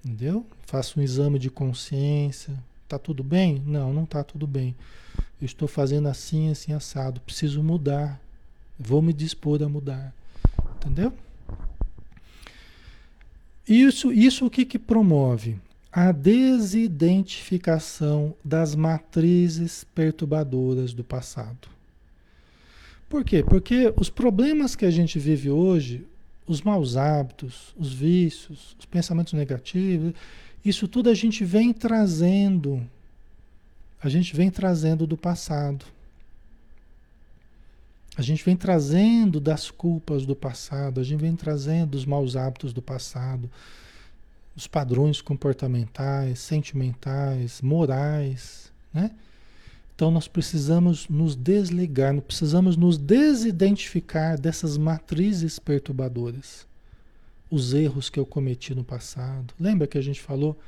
[0.03, 0.45] Entendeu?
[0.65, 2.53] Faço um exame de consciência.
[2.87, 3.61] Tá tudo bem?
[3.65, 4.75] Não, não tá tudo bem.
[5.39, 7.21] Eu estou fazendo assim, assim, assado.
[7.21, 8.19] Preciso mudar.
[8.77, 10.13] Vou me dispor a mudar.
[10.77, 11.13] Entendeu?
[13.67, 15.59] Isso, isso o que, que promove?
[15.91, 21.67] A desidentificação das matrizes perturbadoras do passado.
[23.09, 23.43] Por quê?
[23.43, 26.05] Porque os problemas que a gente vive hoje,
[26.45, 30.13] os maus hábitos, os vícios, os pensamentos negativos,
[30.63, 32.87] isso tudo a gente vem trazendo,
[34.01, 35.85] a gente vem trazendo do passado.
[38.15, 42.73] A gente vem trazendo das culpas do passado, a gente vem trazendo os maus hábitos
[42.73, 43.49] do passado,
[44.59, 49.11] os padrões comportamentais, sentimentais, morais, né?
[49.95, 56.67] Então nós precisamos nos desligar, nós precisamos nos desidentificar dessas matrizes perturbadoras.
[57.49, 59.53] Os erros que eu cometi no passado.
[59.57, 60.59] Lembra que a gente falou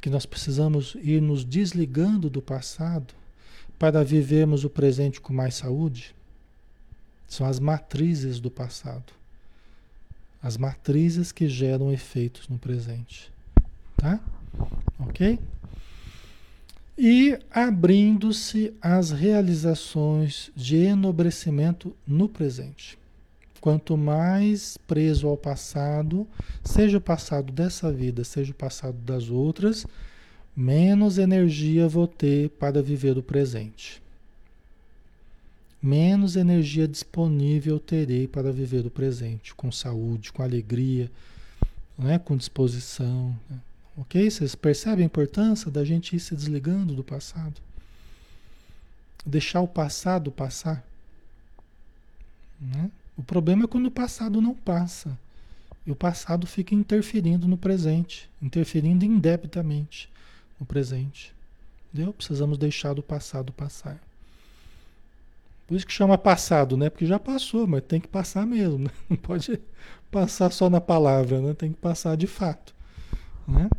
[0.00, 3.14] que nós precisamos ir nos desligando do passado
[3.78, 6.12] para vivermos o presente com mais saúde?
[7.28, 9.12] São as matrizes do passado.
[10.42, 13.32] As matrizes que geram efeitos no presente.
[13.96, 14.20] Tá?
[14.98, 15.38] Ok?
[16.96, 22.98] e abrindo-se às realizações de enobrecimento no presente.
[23.60, 26.26] Quanto mais preso ao passado,
[26.62, 29.86] seja o passado dessa vida, seja o passado das outras,
[30.54, 34.02] menos energia vou ter para viver o presente.
[35.82, 41.10] Menos energia disponível terei para viver o presente, com saúde, com alegria,
[41.98, 42.20] né?
[42.20, 43.36] com disposição.
[43.50, 43.58] Né?
[43.96, 44.30] Ok?
[44.30, 47.60] Vocês percebem a importância da gente ir se desligando do passado?
[49.26, 50.84] Deixar o passado passar.
[52.60, 52.88] Né?
[53.16, 55.18] O problema é quando o passado não passa.
[55.84, 60.08] E o passado fica interferindo no presente, interferindo indebitamente
[60.60, 61.34] no presente.
[61.92, 62.12] Entendeu?
[62.12, 64.00] Precisamos deixar do passado passar.
[65.72, 66.90] Por isso que chama passado, né?
[66.90, 68.80] Porque já passou, mas tem que passar mesmo.
[68.80, 68.90] Né?
[69.08, 69.58] Não pode
[70.10, 71.54] passar só na palavra, né?
[71.54, 72.74] Tem que passar de fato.
[73.48, 73.70] Né?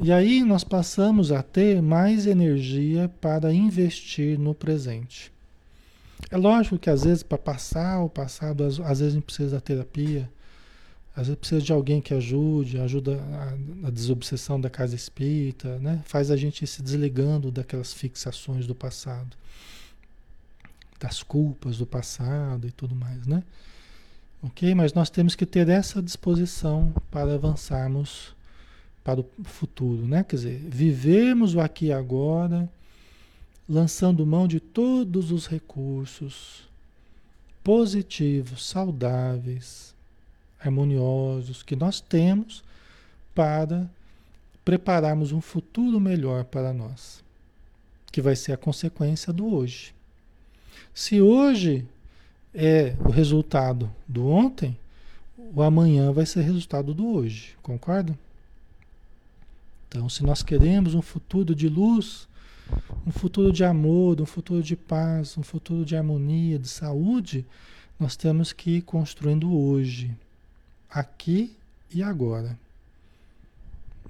[0.00, 5.30] E aí nós passamos a ter mais energia para investir no presente.
[6.30, 9.56] É lógico que às vezes para passar o passado, às, às, vezes a gente precisa
[9.56, 10.30] da terapia,
[11.14, 13.20] às vezes precisa de alguém que ajude, ajuda
[13.82, 16.00] a, a desobsessão da casa espírita, né?
[16.06, 19.36] faz a gente ir se desligando daquelas fixações do passado,
[20.98, 23.42] das culpas do passado e tudo mais, né?
[24.42, 24.74] Ok?
[24.74, 28.34] Mas nós temos que ter essa disposição para avançarmos
[29.02, 30.24] para o futuro, né?
[30.24, 32.68] Quer dizer, vivemos o aqui e agora,
[33.68, 36.68] lançando mão de todos os recursos
[37.62, 39.94] positivos, saudáveis,
[40.60, 42.62] harmoniosos que nós temos
[43.34, 43.88] para
[44.64, 47.22] prepararmos um futuro melhor para nós,
[48.10, 49.95] que vai ser a consequência do hoje.
[50.96, 51.86] Se hoje
[52.54, 54.78] é o resultado do ontem,
[55.36, 58.18] o amanhã vai ser resultado do hoje, concorda?
[59.86, 62.26] Então, se nós queremos um futuro de luz,
[63.06, 67.44] um futuro de amor, um futuro de paz, um futuro de harmonia, de saúde,
[68.00, 70.16] nós temos que ir construindo hoje,
[70.88, 71.54] aqui
[71.92, 72.58] e agora.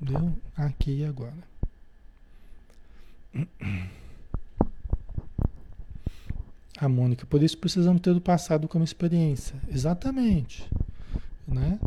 [0.01, 0.39] Entendeu?
[0.57, 1.34] Aqui e agora.
[6.78, 9.56] A Mônica, por isso precisamos ter o passado como experiência.
[9.72, 10.64] Exatamente.
[11.48, 11.78] Né?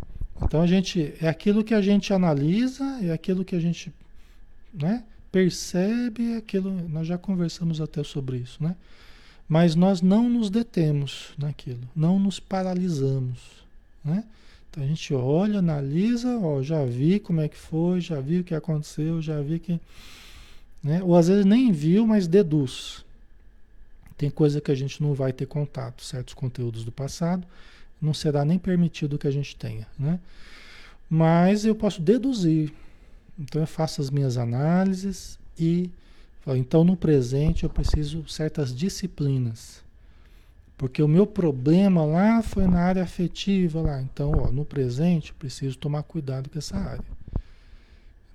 [0.42, 3.92] Então a gente é aquilo que a gente analisa, é aquilo que a gente
[4.72, 8.76] né, percebe aquilo, nós já conversamos até sobre isso, né?
[9.48, 13.40] Mas nós não nos detemos naquilo, não nos paralisamos,
[14.04, 14.24] né?
[14.70, 18.44] Então a gente olha, analisa, ó, já vi como é que foi, já vi o
[18.44, 19.80] que aconteceu, já vi que.
[20.82, 21.02] Né?
[21.02, 23.04] Ou às vezes nem viu, mas deduz.
[24.20, 27.46] Tem coisa que a gente não vai ter contato, certos conteúdos do passado,
[27.98, 30.20] não será nem permitido que a gente tenha, né?
[31.08, 32.70] Mas eu posso deduzir.
[33.38, 35.90] Então eu faço as minhas análises e
[36.48, 39.82] então no presente eu preciso certas disciplinas.
[40.76, 44.02] Porque o meu problema lá foi na área afetiva lá.
[44.02, 47.04] Então, ó, no presente, preciso tomar cuidado com essa área.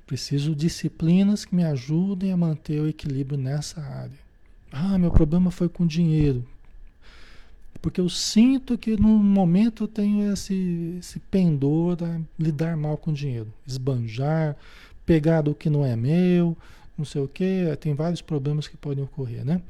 [0.08, 4.25] Preciso disciplinas que me ajudem a manter o equilíbrio nessa área.
[4.78, 6.46] Ah, meu problema foi com dinheiro.
[7.82, 13.14] Porque eu sinto que no momento eu tenho esse, esse pendor a lidar mal com
[13.14, 13.48] dinheiro.
[13.66, 14.58] Esbanjar,
[15.06, 16.58] pegar do que não é meu,
[16.98, 17.74] não sei o que.
[17.80, 19.62] Tem vários problemas que podem ocorrer, né?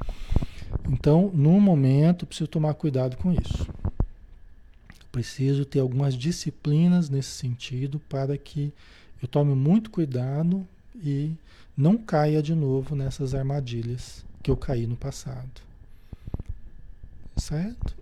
[0.90, 3.68] Então, no momento, preciso tomar cuidado com isso.
[5.12, 8.74] Preciso ter algumas disciplinas nesse sentido para que
[9.22, 11.32] eu tome muito cuidado e
[11.78, 15.50] não caia de novo nessas armadilhas que eu caí no passado.
[17.36, 17.96] Certo?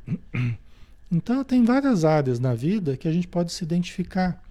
[1.09, 4.43] Então, tem várias áreas na vida que a gente pode se identificar.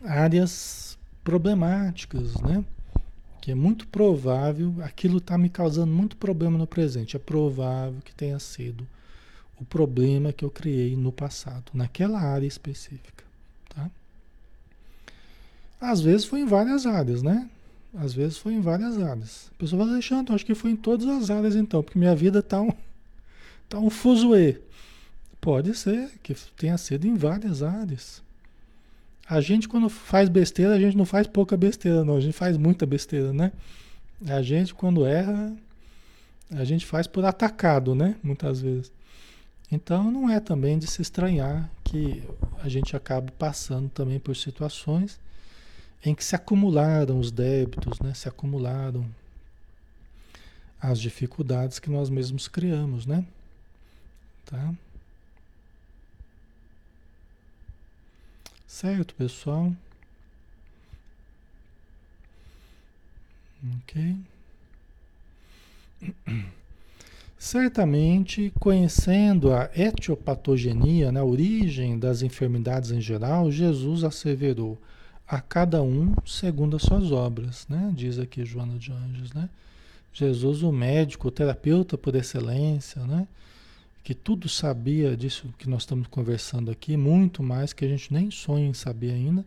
[0.00, 2.64] Áreas problemáticas, né?
[3.40, 7.16] que é muito provável, aquilo está me causando muito problema no presente.
[7.16, 8.86] É provável que tenha sido
[9.58, 13.24] o problema que eu criei no passado, naquela área específica.
[13.68, 13.90] Tá?
[15.80, 17.50] Às vezes foi em várias áreas, né?
[17.94, 19.50] Às vezes foi em várias áreas.
[19.54, 22.38] A pessoa fala, Alexandre, acho que foi em todas as áreas então, porque minha vida
[22.38, 22.72] está um,
[23.68, 24.60] tá um fuzuê.
[25.40, 28.22] Pode ser que tenha sido em várias áreas.
[29.28, 32.16] A gente, quando faz besteira, a gente não faz pouca besteira, não.
[32.16, 33.52] A gente faz muita besteira, né?
[34.26, 35.54] A gente, quando erra,
[36.50, 38.16] a gente faz por atacado, né?
[38.22, 38.92] Muitas vezes.
[39.70, 42.22] Então, não é também de se estranhar que
[42.62, 45.18] a gente acaba passando também por situações
[46.04, 48.12] em que se acumularam os débitos, né?
[48.14, 49.06] Se acumularam
[50.80, 53.24] as dificuldades que nós mesmos criamos, né?
[54.44, 54.74] Tá?
[58.66, 59.72] Certo, pessoal?
[63.80, 64.16] Ok.
[67.38, 74.78] Certamente, conhecendo a etiopatogenia, na né, origem das enfermidades em geral, Jesus asseverou
[75.32, 77.90] a cada um segundo as suas obras, né?
[77.96, 79.48] Diz aqui Joana de Anjos, né?
[80.12, 83.26] Jesus, o médico, o terapeuta por excelência, né?
[84.04, 88.30] que tudo sabia disso que nós estamos conversando aqui, muito mais que a gente nem
[88.30, 89.42] sonha em saber ainda.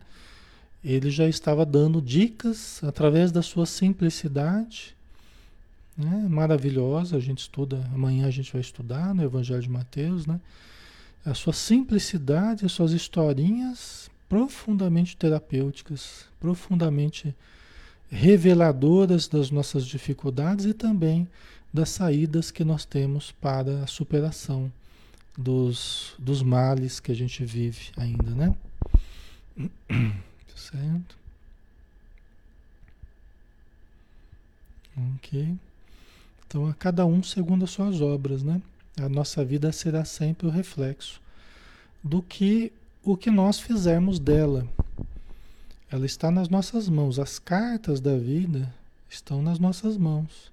[0.84, 4.96] Ele já estava dando dicas através da sua simplicidade,
[5.96, 6.26] né?
[6.28, 7.16] maravilhosa.
[7.16, 10.42] A gente estuda, amanhã a gente vai estudar no Evangelho de Mateus, né?
[11.24, 17.36] A sua simplicidade, as suas historinhas profundamente terapêuticas, profundamente
[18.10, 21.28] reveladoras das nossas dificuldades e também
[21.74, 24.72] das saídas que nós temos para a superação
[25.38, 28.56] dos, dos males que a gente vive ainda, né?
[30.56, 31.18] Certo?
[35.16, 35.56] Ok.
[36.48, 38.62] Então, a cada um segundo as suas obras, né?
[38.98, 41.22] A nossa vida será sempre o reflexo
[42.02, 42.72] do que
[43.06, 44.68] o que nós fizermos dela.
[45.92, 47.20] Ela está nas nossas mãos.
[47.20, 48.74] As cartas da vida
[49.08, 50.52] estão nas nossas mãos.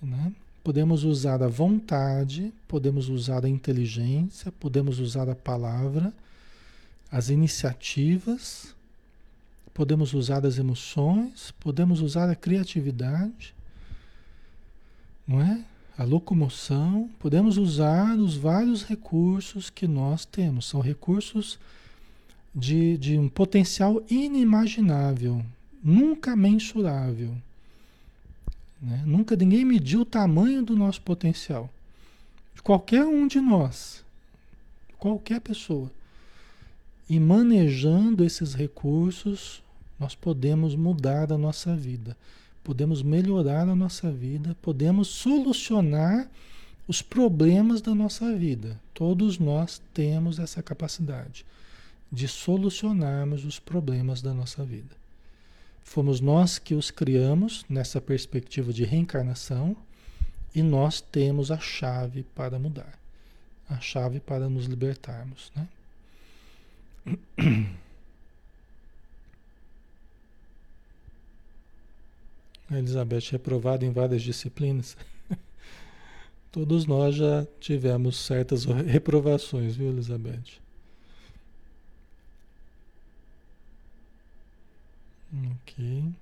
[0.00, 0.32] Né?
[0.64, 6.12] Podemos usar a vontade, podemos usar a inteligência, podemos usar a palavra,
[7.12, 8.74] as iniciativas,
[9.74, 13.54] podemos usar as emoções, podemos usar a criatividade,
[15.26, 15.62] não é?
[15.98, 20.66] A locomoção, podemos usar os vários recursos que nós temos.
[20.66, 21.58] São recursos
[22.54, 25.44] de, de um potencial inimaginável,
[25.82, 27.34] nunca mensurável.
[28.80, 29.02] Né?
[29.04, 31.68] Nunca ninguém mediu o tamanho do nosso potencial.
[32.62, 34.04] Qualquer um de nós,
[34.98, 35.90] qualquer pessoa.
[37.10, 39.62] E manejando esses recursos,
[39.98, 42.16] nós podemos mudar a nossa vida,
[42.68, 46.30] podemos melhorar a nossa vida, podemos solucionar
[46.86, 48.78] os problemas da nossa vida.
[48.92, 51.46] Todos nós temos essa capacidade
[52.12, 54.94] de solucionarmos os problemas da nossa vida.
[55.82, 59.74] Fomos nós que os criamos nessa perspectiva de reencarnação
[60.54, 62.98] e nós temos a chave para mudar,
[63.66, 65.68] a chave para nos libertarmos, né?
[72.70, 74.96] Elizabeth reprovada em várias disciplinas.
[76.52, 80.60] Todos nós já tivemos certas reprovações, viu, Elizabeth?
[85.32, 86.12] Ok.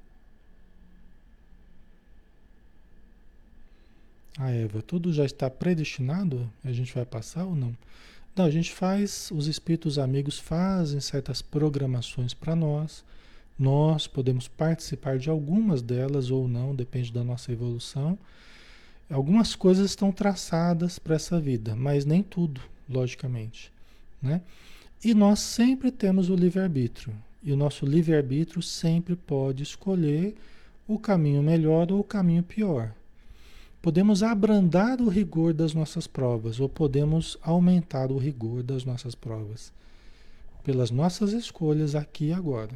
[4.39, 6.51] A Eva, tudo já está predestinado?
[6.63, 7.75] A gente vai passar ou não?
[8.35, 13.03] Não, a gente faz, os espíritos amigos fazem certas programações para nós.
[13.59, 18.19] Nós podemos participar de algumas delas ou não, depende da nossa evolução.
[19.11, 23.73] Algumas coisas estão traçadas para essa vida, mas nem tudo, logicamente,
[24.21, 24.43] né?
[25.03, 27.15] E nós sempre temos o livre-arbítrio.
[27.43, 30.35] E o nosso livre-arbítrio sempre pode escolher
[30.89, 32.93] o caminho melhor ou o caminho pior.
[33.81, 39.73] Podemos abrandar o rigor das nossas provas ou podemos aumentar o rigor das nossas provas
[40.65, 42.73] pelas nossas escolhas aqui e agora.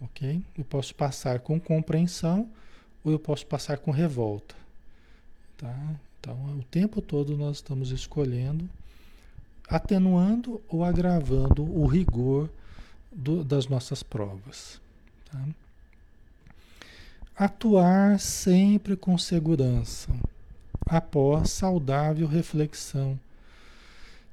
[0.00, 0.42] Ok?
[0.56, 2.48] Eu posso passar com compreensão
[3.04, 4.54] ou eu posso passar com revolta.
[5.56, 5.74] Tá?
[6.20, 8.68] Então, o tempo todo nós estamos escolhendo,
[9.68, 12.48] atenuando ou agravando o rigor
[13.10, 14.80] do, das nossas provas.
[15.30, 15.44] Tá?
[17.36, 20.08] Atuar sempre com segurança,
[20.86, 23.18] após saudável reflexão.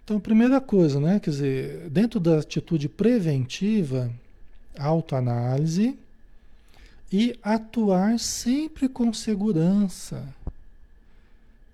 [0.03, 1.19] Então, primeira coisa, né?
[1.19, 4.11] Quer dizer, dentro da atitude preventiva,
[4.77, 5.97] autoanálise
[7.11, 10.27] e atuar sempre com segurança,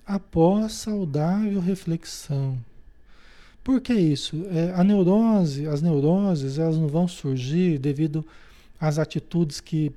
[0.05, 2.57] após saudável reflexão.
[3.63, 4.45] Por que isso?
[4.49, 8.25] É, a neurose, as neuroses, elas não vão surgir devido
[8.79, 9.91] às atitudes que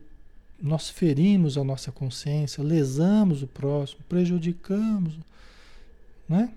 [0.62, 5.14] nós ferimos a nossa consciência, lesamos o próximo, prejudicamos,
[6.28, 6.50] né?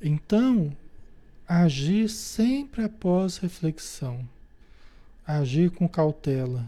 [0.00, 0.72] Então,
[1.46, 4.20] agir sempre após reflexão,
[5.28, 6.64] agir com cautela,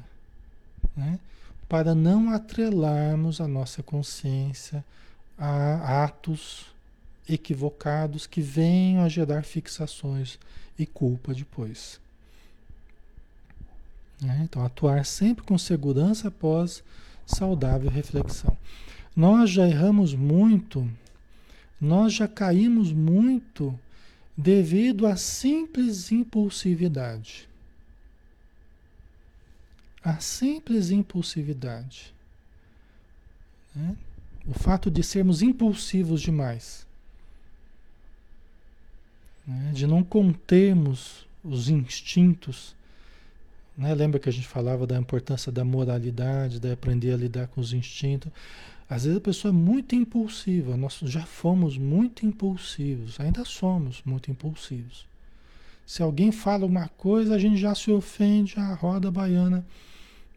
[0.95, 1.19] né?
[1.67, 4.85] Para não atrelarmos a nossa consciência
[5.39, 6.67] a atos
[7.27, 10.39] equivocados que venham a gerar fixações
[10.79, 11.99] e culpa depois.
[14.21, 14.43] Né?
[14.45, 16.83] Então, atuar sempre com segurança após
[17.25, 18.55] saudável reflexão.
[19.17, 20.87] Nós já erramos muito,
[21.81, 23.79] nós já caímos muito
[24.37, 27.50] devido à simples impulsividade.
[30.03, 32.15] A simples impulsividade.
[33.75, 33.97] Né?
[34.47, 36.87] O fato de sermos impulsivos demais.
[39.47, 39.73] Né?
[39.73, 42.75] De não contermos os instintos
[43.81, 43.95] né?
[43.95, 47.73] Lembra que a gente falava da importância da moralidade, de aprender a lidar com os
[47.73, 48.31] instintos.
[48.89, 54.31] Às vezes a pessoa é muito impulsiva, nós já fomos muito impulsivos, ainda somos muito
[54.31, 55.07] impulsivos.
[55.91, 59.67] Se alguém fala uma coisa, a gente já se ofende, já roda a baiana,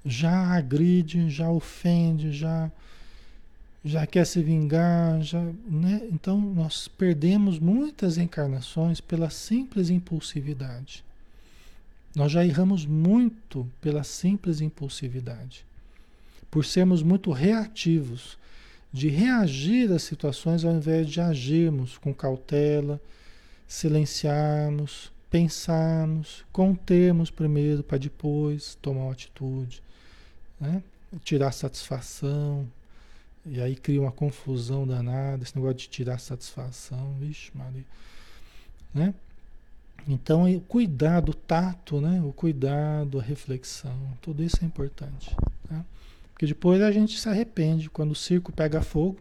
[0.04, 2.72] já agride, já ofende, já
[3.86, 5.40] já quer se vingar, já,
[5.70, 6.08] né?
[6.12, 11.04] Então nós perdemos muitas encarnações pela simples impulsividade.
[12.16, 15.64] Nós já erramos muito pela simples impulsividade,
[16.50, 18.40] por sermos muito reativos,
[18.92, 23.00] de reagir às situações ao invés de agirmos com cautela,
[23.68, 29.82] silenciarmos, pensarmos, contermos primeiro para depois tomar uma atitude,
[30.62, 30.84] né?
[31.24, 32.68] tirar satisfação.
[33.44, 37.84] E aí cria uma confusão danada, esse negócio de tirar satisfação, vixe, Maria.
[38.94, 39.12] Né?
[40.08, 42.22] Então, o cuidado, o tato, né?
[42.24, 45.36] o cuidado, a reflexão, tudo isso é importante.
[45.68, 45.84] Tá?
[46.32, 49.18] Porque depois a gente se arrepende quando o circo pega fogo.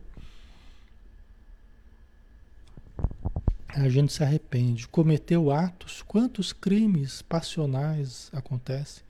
[3.75, 4.87] A gente se arrepende.
[4.89, 9.03] Cometeu atos, quantos crimes passionais acontecem?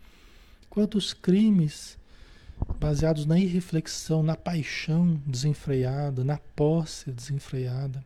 [0.71, 1.99] Quantos crimes
[2.79, 8.05] baseados na irreflexão, na paixão desenfreada, na posse desenfreada,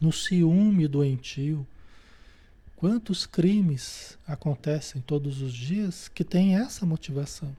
[0.00, 1.66] no ciúme doentio,
[2.82, 7.56] Quantos crimes acontecem todos os dias que têm essa motivação?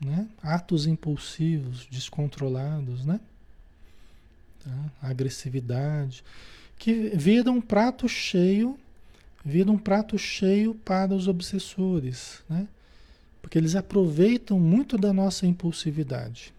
[0.00, 0.26] Né?
[0.42, 3.20] Atos impulsivos, descontrolados, né?
[4.64, 4.92] Tá?
[5.02, 6.24] Agressividade,
[6.82, 8.76] que viram um prato cheio,
[9.44, 12.66] viram um prato cheio para os obsessores, né?
[13.40, 16.52] Porque eles aproveitam muito da nossa impulsividade.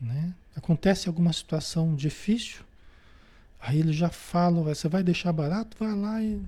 [0.00, 0.34] Né?
[0.56, 2.64] Acontece alguma situação difícil,
[3.66, 5.76] Aí ele já fala, você vai deixar barato?
[5.80, 6.40] Vai lá e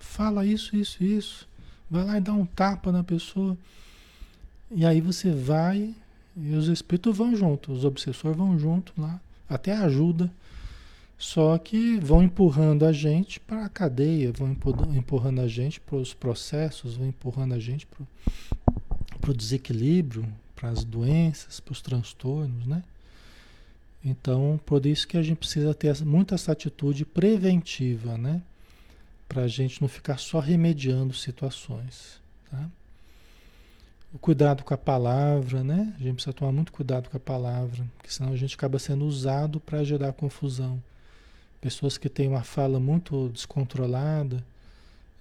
[0.00, 1.48] fala isso, isso, isso.
[1.88, 3.56] Vai lá e dá um tapa na pessoa.
[4.70, 5.94] E aí você vai
[6.36, 10.28] e os espíritos vão junto, os obsessores vão junto lá, até ajuda.
[11.18, 14.56] Só que vão empurrando a gente para a cadeia, vão
[14.94, 20.84] empurrando a gente para os processos, vão empurrando a gente para o desequilíbrio, para as
[20.84, 22.84] doenças, para os transtornos, né?
[24.04, 28.40] Então, por isso que a gente precisa ter muito essa atitude preventiva, né?
[29.28, 32.70] Para a gente não ficar só remediando situações, tá?
[34.14, 35.92] O cuidado com a palavra, né?
[35.98, 39.04] A gente precisa tomar muito cuidado com a palavra, porque senão a gente acaba sendo
[39.04, 40.80] usado para gerar confusão.
[41.60, 44.44] Pessoas que têm uma fala muito descontrolada,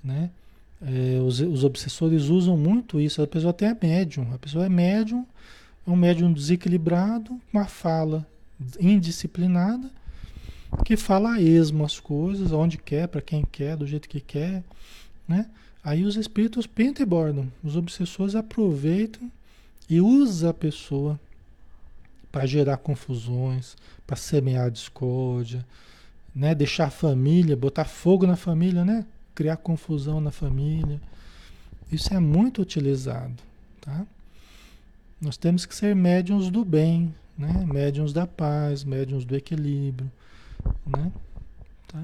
[0.04, 0.30] né?
[0.82, 3.22] É, os, os, obsessores usam muito isso.
[3.22, 4.32] A pessoa até é médium.
[4.34, 5.26] A pessoa é médium,
[5.86, 8.26] é um médium desequilibrado, uma fala
[8.80, 9.90] indisciplinada,
[10.86, 14.64] que fala a esmo as coisas, onde quer, para quem quer, do jeito que quer,
[15.28, 15.48] né?
[15.84, 17.52] Aí os espíritos pintam e bordam.
[17.64, 19.32] Os obsessores aproveitam
[19.90, 21.20] e usam a pessoa
[22.32, 23.76] para gerar confusões,
[24.06, 25.66] para semear discórdia,
[26.38, 26.54] né?
[26.54, 29.04] Deixar a família, botar fogo na família, né?
[29.34, 31.02] criar confusão na família.
[31.92, 33.36] Isso é muito utilizado,
[33.82, 34.06] tá?
[35.20, 37.66] Nós temos que ser médiums do bem, né?
[37.66, 40.12] Médiums da paz, médiums do equilíbrio,
[40.86, 41.12] né?
[41.88, 42.04] Tá?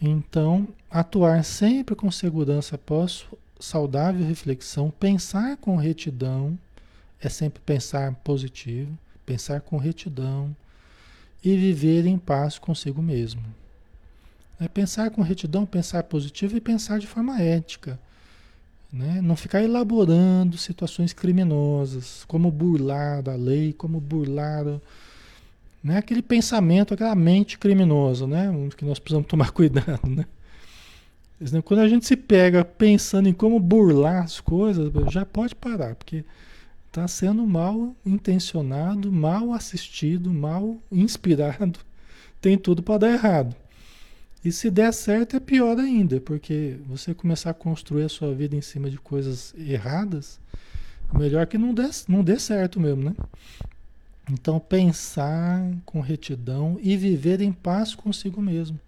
[0.00, 3.24] Então, atuar sempre com segurança após
[3.58, 6.58] saudável reflexão, pensar com retidão,
[7.20, 10.54] é sempre pensar positivo, pensar com retidão
[11.44, 13.42] e viver em paz consigo mesmo.
[14.60, 17.98] É pensar com retidão, pensar positivo e pensar de forma ética.
[18.92, 19.20] Né?
[19.22, 24.64] Não ficar elaborando situações criminosas, como burlar a lei, como burlar
[25.82, 25.98] né?
[25.98, 28.52] aquele pensamento, aquela mente criminosa, né?
[28.76, 30.06] que nós precisamos tomar cuidado.
[30.06, 30.26] Né?
[31.64, 36.24] Quando a gente se pega pensando em como burlar as coisas, já pode parar, porque
[36.92, 41.80] está sendo mal intencionado, mal assistido, mal inspirado,
[42.38, 43.56] tem tudo para dar errado.
[44.44, 48.54] E se der certo é pior ainda, porque você começar a construir a sua vida
[48.54, 50.38] em cima de coisas erradas,
[51.14, 53.14] melhor que não dê, não dê certo mesmo, né?
[54.30, 58.78] Então pensar com retidão e viver em paz consigo mesmo,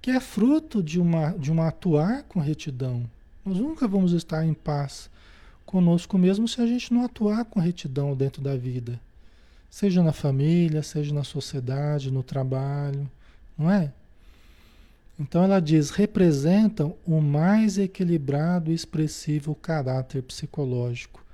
[0.00, 3.10] que é fruto de uma de uma atuar com retidão.
[3.44, 5.10] Nós nunca vamos estar em paz
[5.74, 9.00] conosco mesmo se a gente não atuar com retidão dentro da vida.
[9.68, 13.10] Seja na família, seja na sociedade, no trabalho,
[13.58, 13.92] não é?
[15.18, 21.24] Então ela diz: representam o mais equilibrado e expressivo caráter psicológico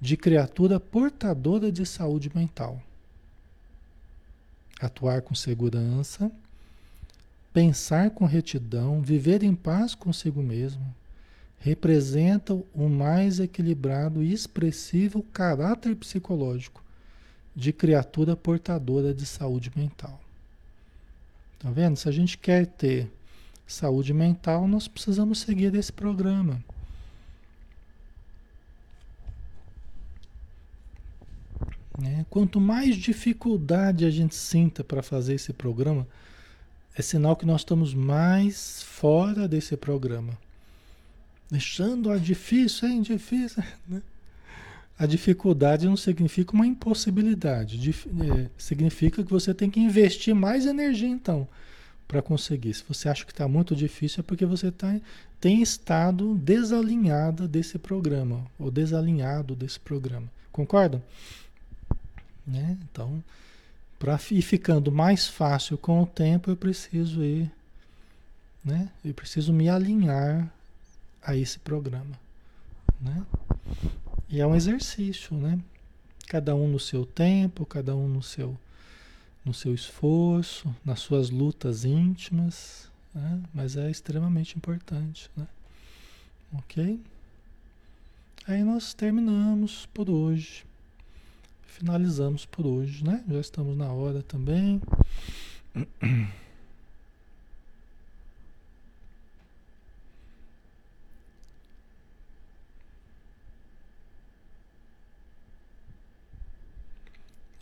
[0.00, 2.82] de criatura portadora de saúde mental.
[4.80, 6.32] Atuar com segurança,
[7.52, 10.84] pensar com retidão, viver em paz consigo mesmo,
[11.64, 16.84] representam o mais equilibrado e expressivo caráter psicológico
[17.56, 20.20] de criatura portadora de saúde mental.
[21.58, 21.96] Tá vendo?
[21.96, 23.10] Se a gente quer ter
[23.66, 26.62] saúde mental, nós precisamos seguir esse programa.
[31.98, 32.26] Né?
[32.28, 36.06] Quanto mais dificuldade a gente sinta para fazer esse programa,
[36.94, 40.43] é sinal que nós estamos mais fora desse programa.
[41.54, 43.62] Deixando a difícil, é difícil.
[43.88, 44.02] Né?
[44.98, 47.78] A dificuldade não significa uma impossibilidade.
[47.90, 51.48] É, significa que você tem que investir mais energia, então
[52.08, 52.74] para conseguir.
[52.74, 54.94] Se você acha que está muito difícil, é porque você tá,
[55.40, 60.28] tem estado desalinhada desse programa, ou desalinhado desse programa.
[60.52, 61.02] Concordam?
[62.46, 62.76] Né?
[62.82, 63.22] Então,
[63.98, 67.50] para ir ficando mais fácil com o tempo, eu preciso ir,
[68.64, 68.88] né?
[69.04, 70.52] Eu preciso me alinhar
[71.24, 72.18] a esse programa,
[73.00, 73.24] né?
[74.28, 75.58] E é um exercício, né?
[76.28, 78.58] Cada um no seu tempo, cada um no seu
[79.44, 83.42] no seu esforço, nas suas lutas íntimas, né?
[83.52, 85.30] mas é extremamente importante.
[85.36, 85.46] Né?
[86.54, 86.98] Ok?
[88.46, 90.64] Aí nós terminamos por hoje.
[91.66, 93.22] Finalizamos por hoje, né?
[93.28, 94.80] Já estamos na hora também.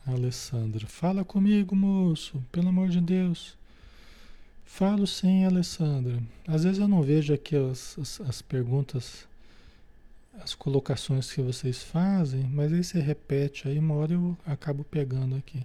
[0.06, 3.56] Alessandra, fala comigo, moço, pelo amor de Deus.
[4.64, 6.20] Falo sim, Alessandra.
[6.46, 9.28] Às vezes eu não vejo aqui as, as, as perguntas,
[10.42, 15.36] as colocações que vocês fazem, mas aí você repete, aí uma hora eu acabo pegando
[15.36, 15.64] aqui.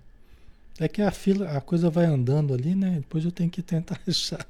[0.79, 2.99] É que a fila, a coisa vai andando ali, né?
[2.99, 4.45] Depois eu tenho que tentar achar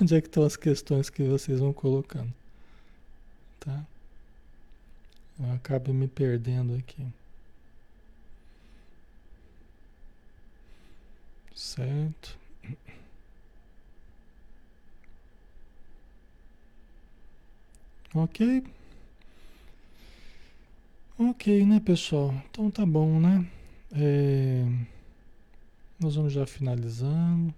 [0.00, 2.32] onde é que estão as questões que vocês vão colocando.
[3.60, 3.84] Tá?
[5.38, 7.06] Eu acabo me perdendo aqui.
[11.62, 12.36] Certo.
[18.14, 18.62] Ok.
[21.18, 22.34] Ok, né, pessoal?
[22.50, 23.46] Então tá bom, né?
[23.92, 24.64] É...
[26.00, 27.54] Nós vamos já finalizando.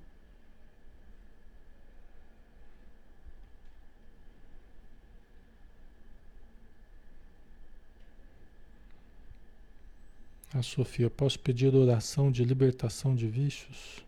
[10.54, 14.04] A Sofia, posso pedir oração de libertação de vícios?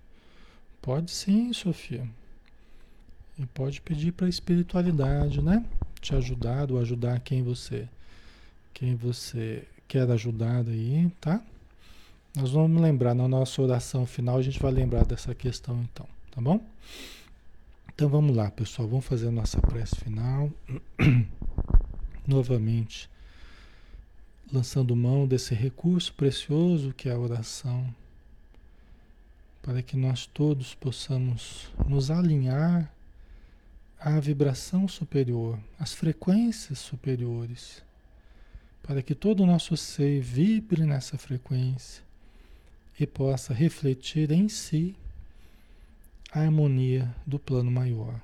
[0.81, 2.09] Pode sim, Sofia.
[3.37, 5.67] E pode pedir para a espiritualidade, né?
[6.01, 7.89] Te ajudar ou ajudar quem você
[8.73, 11.43] quem você quer ajudar aí, tá?
[12.37, 16.41] Nós vamos lembrar na nossa oração final, a gente vai lembrar dessa questão então, tá
[16.41, 16.65] bom?
[17.93, 20.51] Então vamos lá, pessoal, vamos fazer a nossa prece final.
[22.25, 23.09] Novamente,
[24.53, 27.93] lançando mão desse recurso precioso que é a oração,
[29.61, 32.93] para que nós todos possamos nos alinhar
[33.99, 37.83] à vibração superior, às frequências superiores,
[38.83, 42.05] para que todo o nosso ser vibre nessa frequência
[42.99, 44.95] e possa refletir em si
[46.31, 48.21] a harmonia do plano maior,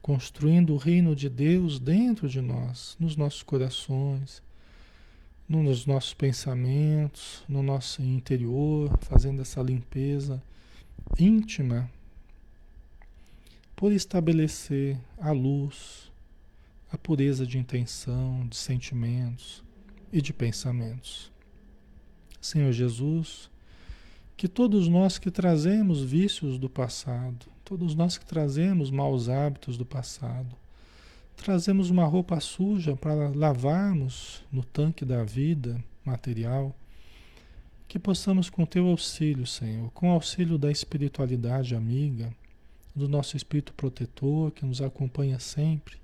[0.00, 4.42] construindo o reino de Deus dentro de nós, nos nossos corações,
[5.48, 10.42] nos nossos pensamentos, no nosso interior, fazendo essa limpeza
[11.18, 11.90] íntima,
[13.76, 16.10] por estabelecer a luz,
[16.90, 19.62] a pureza de intenção, de sentimentos
[20.12, 21.30] e de pensamentos.
[22.40, 23.50] Senhor Jesus,
[24.36, 29.84] que todos nós que trazemos vícios do passado, todos nós que trazemos maus hábitos do
[29.84, 30.56] passado,
[31.36, 36.74] trazemos uma roupa suja para lavarmos no tanque da vida material,
[37.86, 42.32] que possamos com teu auxílio, Senhor, com o auxílio da espiritualidade amiga,
[42.94, 45.96] do nosso espírito protetor que nos acompanha sempre,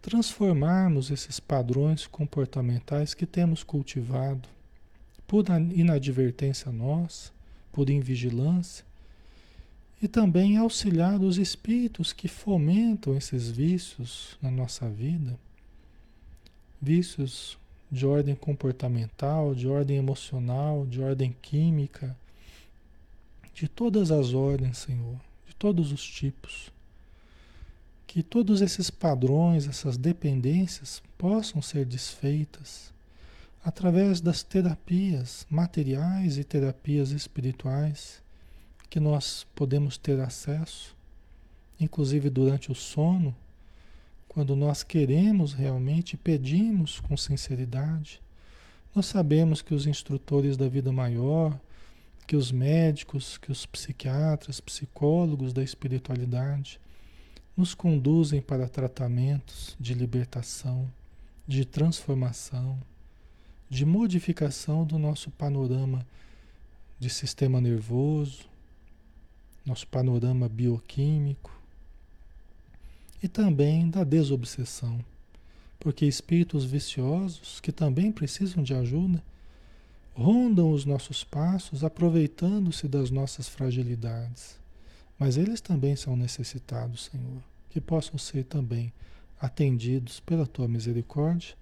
[0.00, 4.48] transformarmos esses padrões comportamentais que temos cultivado
[5.26, 5.44] por
[5.74, 7.32] inadvertência nossa,
[7.72, 8.84] por invigilância,
[10.02, 15.38] e também auxiliar os espíritos que fomentam esses vícios na nossa vida,
[16.80, 17.56] vícios
[17.88, 22.16] de ordem comportamental, de ordem emocional, de ordem química,
[23.54, 26.72] de todas as ordens, Senhor, de todos os tipos.
[28.04, 32.92] Que todos esses padrões, essas dependências possam ser desfeitas
[33.64, 38.20] através das terapias materiais e terapias espirituais
[38.92, 40.94] que nós podemos ter acesso,
[41.80, 43.34] inclusive durante o sono,
[44.28, 48.20] quando nós queremos realmente, pedimos com sinceridade.
[48.94, 51.58] Nós sabemos que os instrutores da vida maior,
[52.26, 56.78] que os médicos, que os psiquiatras, psicólogos da espiritualidade
[57.56, 60.86] nos conduzem para tratamentos de libertação,
[61.48, 62.78] de transformação,
[63.70, 66.06] de modificação do nosso panorama
[67.00, 68.51] de sistema nervoso,
[69.64, 71.50] nosso panorama bioquímico
[73.22, 74.98] e também da desobsessão,
[75.78, 79.22] porque espíritos viciosos que também precisam de ajuda
[80.14, 84.56] rondam os nossos passos aproveitando-se das nossas fragilidades.
[85.18, 88.92] Mas eles também são necessitados, Senhor, que possam ser também
[89.40, 91.54] atendidos pela tua misericórdia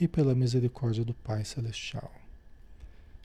[0.00, 2.12] e pela misericórdia do Pai Celestial.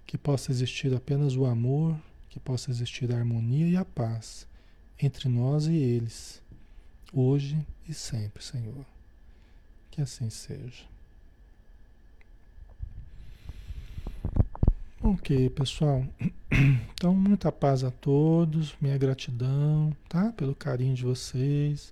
[0.05, 1.97] Que possa existir apenas o amor
[2.31, 4.47] que possa existir a harmonia e a paz
[4.97, 6.41] entre nós e eles,
[7.13, 8.85] hoje e sempre, Senhor.
[9.91, 10.85] Que assim seja.
[15.03, 16.05] Ok, pessoal.
[16.93, 20.31] Então, muita paz a todos, minha gratidão, tá?
[20.33, 21.91] Pelo carinho de vocês,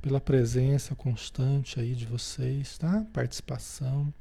[0.00, 3.04] pela presença constante aí de vocês, tá?
[3.12, 4.14] Participação.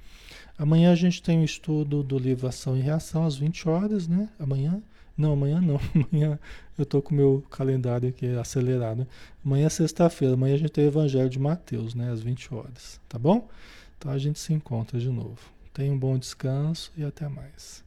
[0.57, 4.29] Amanhã a gente tem o estudo do livro Ação e Reação às 20 horas, né?
[4.39, 4.81] Amanhã
[5.17, 5.79] não, amanhã não.
[6.11, 6.39] Amanhã
[6.77, 9.07] eu tô com o meu calendário aqui acelerado.
[9.43, 10.35] Amanhã é sexta-feira.
[10.35, 12.11] Amanhã a gente tem o Evangelho de Mateus, né?
[12.11, 13.01] Às 20 horas.
[13.09, 13.49] Tá bom?
[13.97, 15.39] Então a gente se encontra de novo.
[15.73, 17.83] Tenha um bom descanso e até mais.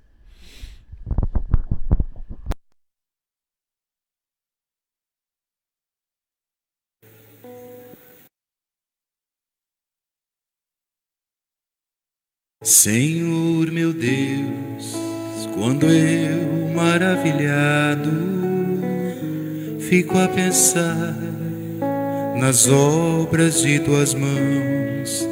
[12.62, 14.94] Senhor meu Deus,
[15.54, 16.49] quando eu
[16.80, 18.10] maravilhado,
[19.88, 21.16] fico a pensar
[22.36, 25.28] nas obras de tuas mãos,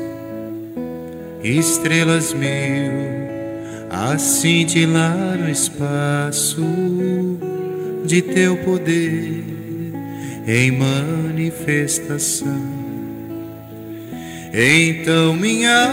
[1.43, 3.19] estrelas mil
[3.91, 6.63] a cintilar no espaço
[8.05, 9.43] de teu poder
[10.47, 12.77] em manifestação.
[14.53, 15.87] Então minha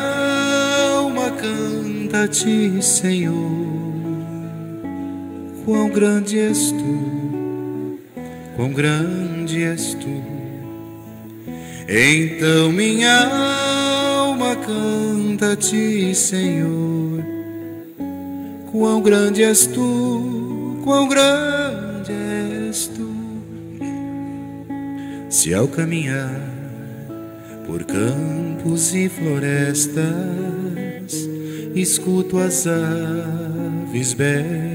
[0.90, 3.75] alma canta canta a ti, Senhor.
[5.66, 8.00] Quão grande és tu,
[8.56, 10.24] quão grande és tu.
[11.90, 13.26] Então minha
[14.20, 17.26] alma canta a ti, Senhor.
[18.72, 23.10] Quão grande és tu, quão grande és tu.
[25.32, 26.42] Se ao caminhar
[27.66, 29.98] por campos e florestas,
[31.74, 34.75] escuto as aves belas